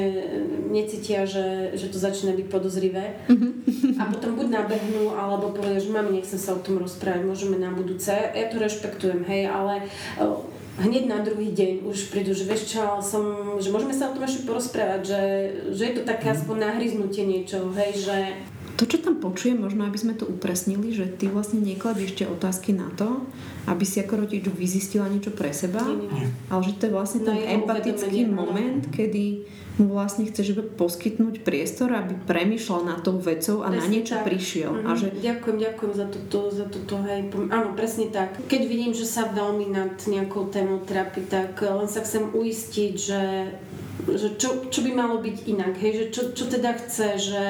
[0.70, 3.18] necítia, že, že to začína byť podozrivé.
[3.98, 7.74] A potom buď nabehnú, alebo povedia, že mami, nechcem sa o tom rozprávať, môžeme na
[7.74, 9.90] budúce, ja to rešpektujem, hej, ale
[10.78, 14.24] hneď na druhý deň už prídu, že vieš čo, som, že môžeme sa o tom
[14.24, 15.22] ešte porozprávať, že,
[15.74, 16.34] že je to také mhm.
[16.38, 18.16] aspoň nahryznutie niečo, hej, že...
[18.78, 22.70] To, čo tam počujem, možno aby sme to upresnili, že ty vlastne nekladieš ešte otázky
[22.70, 23.26] na to,
[23.66, 26.30] aby si ako rodič vyzistila niečo pre seba, nie, nie.
[26.46, 29.42] ale že to je vlastne ten empatický moment, kedy
[29.78, 34.24] mu vlastne chceš poskytnúť priestor, aby premyšľal nad tou vecou a presne na niečo tak.
[34.26, 34.70] prišiel.
[34.74, 34.88] Mm-hmm.
[34.90, 35.06] A že...
[35.22, 37.20] Ďakujem, ďakujem za toto, za toto, hej.
[37.54, 38.34] Áno, presne tak.
[38.50, 43.22] Keď vidím, že sa veľmi nad nejakou témou trápi, tak len sa chcem uistiť, že
[44.08, 47.46] že čo, čo by malo byť inak, hej, že čo, čo teda chce, že,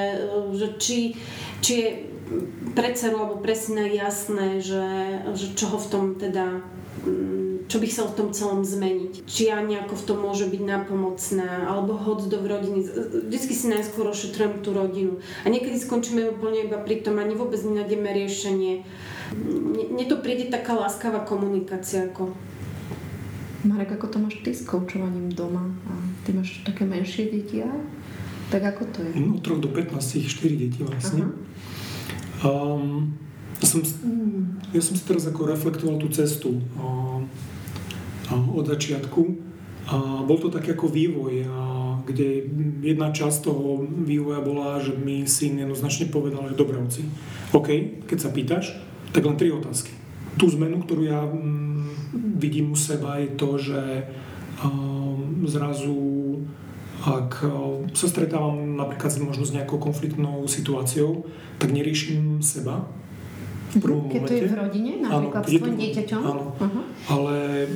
[0.56, 1.14] že či,
[1.60, 1.88] či je
[2.72, 4.86] pre dceru alebo pre syna jasné, že,
[5.36, 6.64] že čo ho v tom teda
[7.68, 9.28] čo by chcel v tom celom zmeniť.
[9.28, 12.80] Či ja nejako v tom môže byť napomocná, alebo hod do rodiny.
[13.28, 15.20] Vždycky si najskôr ošetrujem tú rodinu.
[15.44, 18.88] A niekedy skončíme úplne iba pri tom, ani vôbec nenájdeme riešenie.
[19.92, 22.08] Mne to príde taká láskavá komunikácia.
[22.08, 22.32] Ako...
[23.68, 25.68] Marek, ako to máš ty s koučovaním doma?
[25.86, 25.92] A
[26.24, 27.68] ty máš také menšie deti, a?
[28.48, 29.12] tak ako to je?
[29.20, 31.28] No, od 3 do 15, 4 deti vlastne.
[32.40, 33.12] Um,
[33.60, 33.80] ja som,
[34.72, 36.62] ja som si teraz ako reflektoval tú cestu.
[38.28, 39.22] Um, od začiatku.
[39.88, 41.48] A bol to tak ako vývoj,
[42.04, 42.44] kde
[42.84, 47.08] jedna časť toho vývoja bola, že mi syn jednoznačne povedal, že dobre oci,
[47.56, 48.76] OK, keď sa pýtaš,
[49.16, 49.88] tak len tri otázky.
[50.36, 53.80] Tú zmenu, ktorú ja mm, vidím u seba, je to, že
[55.48, 55.96] zrazu
[56.98, 57.46] ak
[57.94, 61.30] sa stretávam napríklad možno s nejakou konfliktnou situáciou,
[61.62, 62.90] tak neriešim seba,
[63.68, 64.32] v prvom Keď momente.
[64.32, 66.22] to je v rodine, napríklad áno, s tvojim dieťaťom?
[66.24, 66.84] Áno, uh-huh.
[67.12, 67.34] ale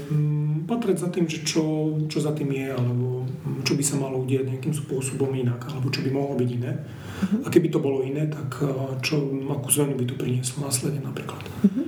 [0.09, 3.85] m, mm, patrať za tým, že čo, čo za tým je, alebo mm, čo by
[3.85, 6.73] sa malo udiať nejakým spôsobom inak, alebo čo by mohlo byť iné.
[6.73, 7.45] Uh-huh.
[7.45, 8.65] A keby to bolo iné, tak
[9.05, 9.21] čo,
[9.53, 11.45] akú zmenu by to prinieslo následne napríklad.
[11.45, 11.87] Uh-huh.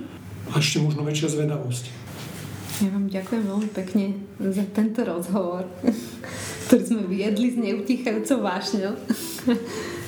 [0.53, 2.05] A ešte možno väčšia zvedavosť.
[2.83, 5.63] Ja vám ďakujem veľmi pekne za tento rozhovor,
[6.65, 8.93] ktorý sme viedli s neutichajúcou vášňou.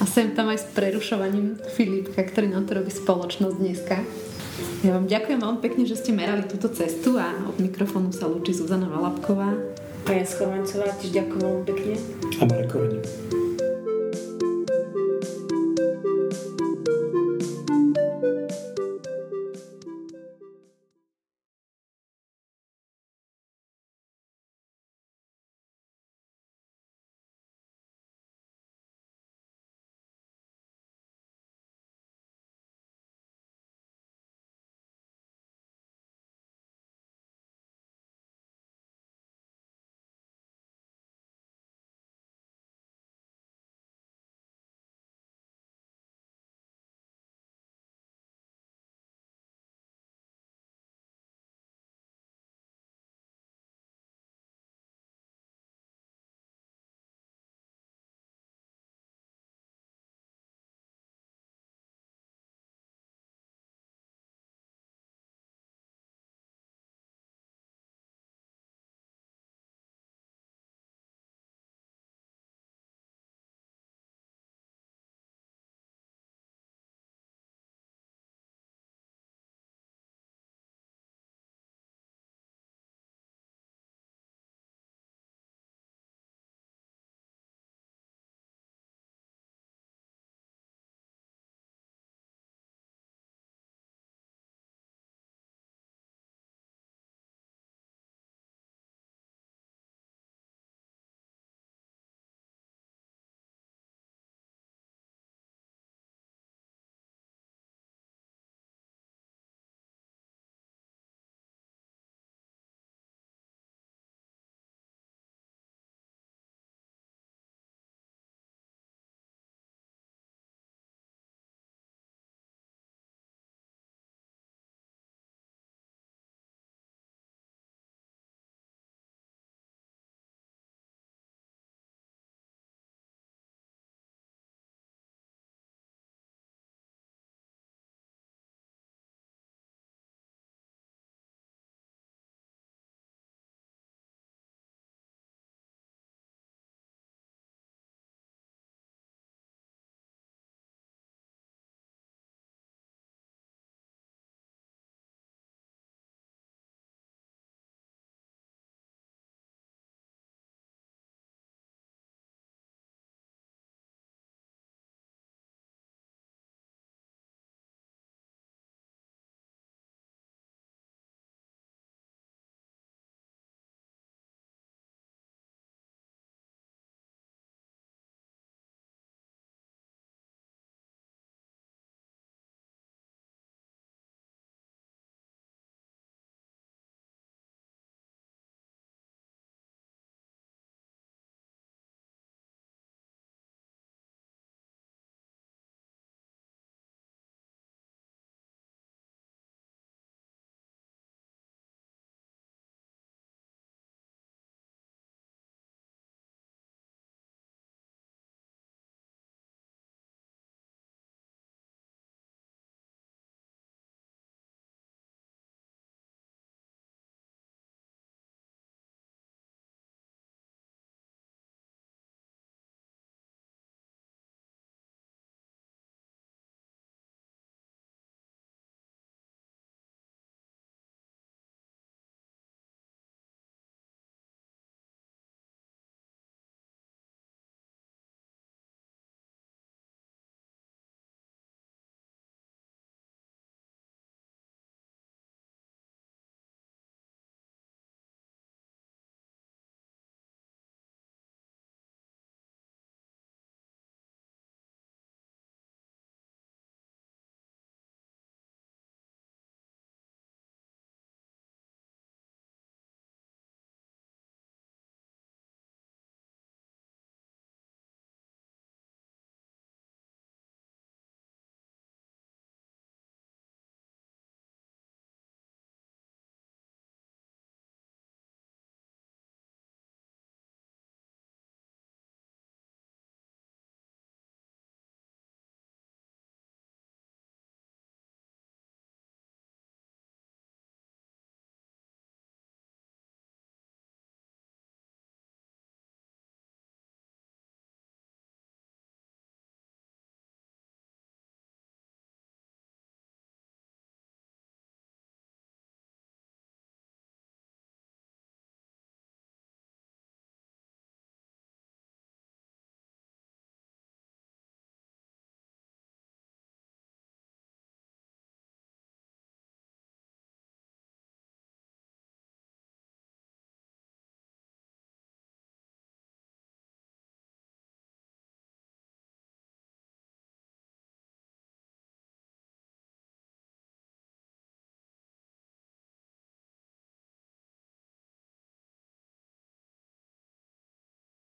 [0.01, 3.97] A sem tam aj s prerušovaním Filipka, ktorý nám to robí spoločnosť dneska.
[4.81, 8.57] Ja vám ďakujem veľmi pekne, že ste merali túto cestu a od mikrofónu sa lúči
[8.57, 9.53] Zuzana Valapková.
[10.07, 11.95] A ja Schovancová, tiež ďakujem veľmi pekne.
[12.41, 13.36] A Marek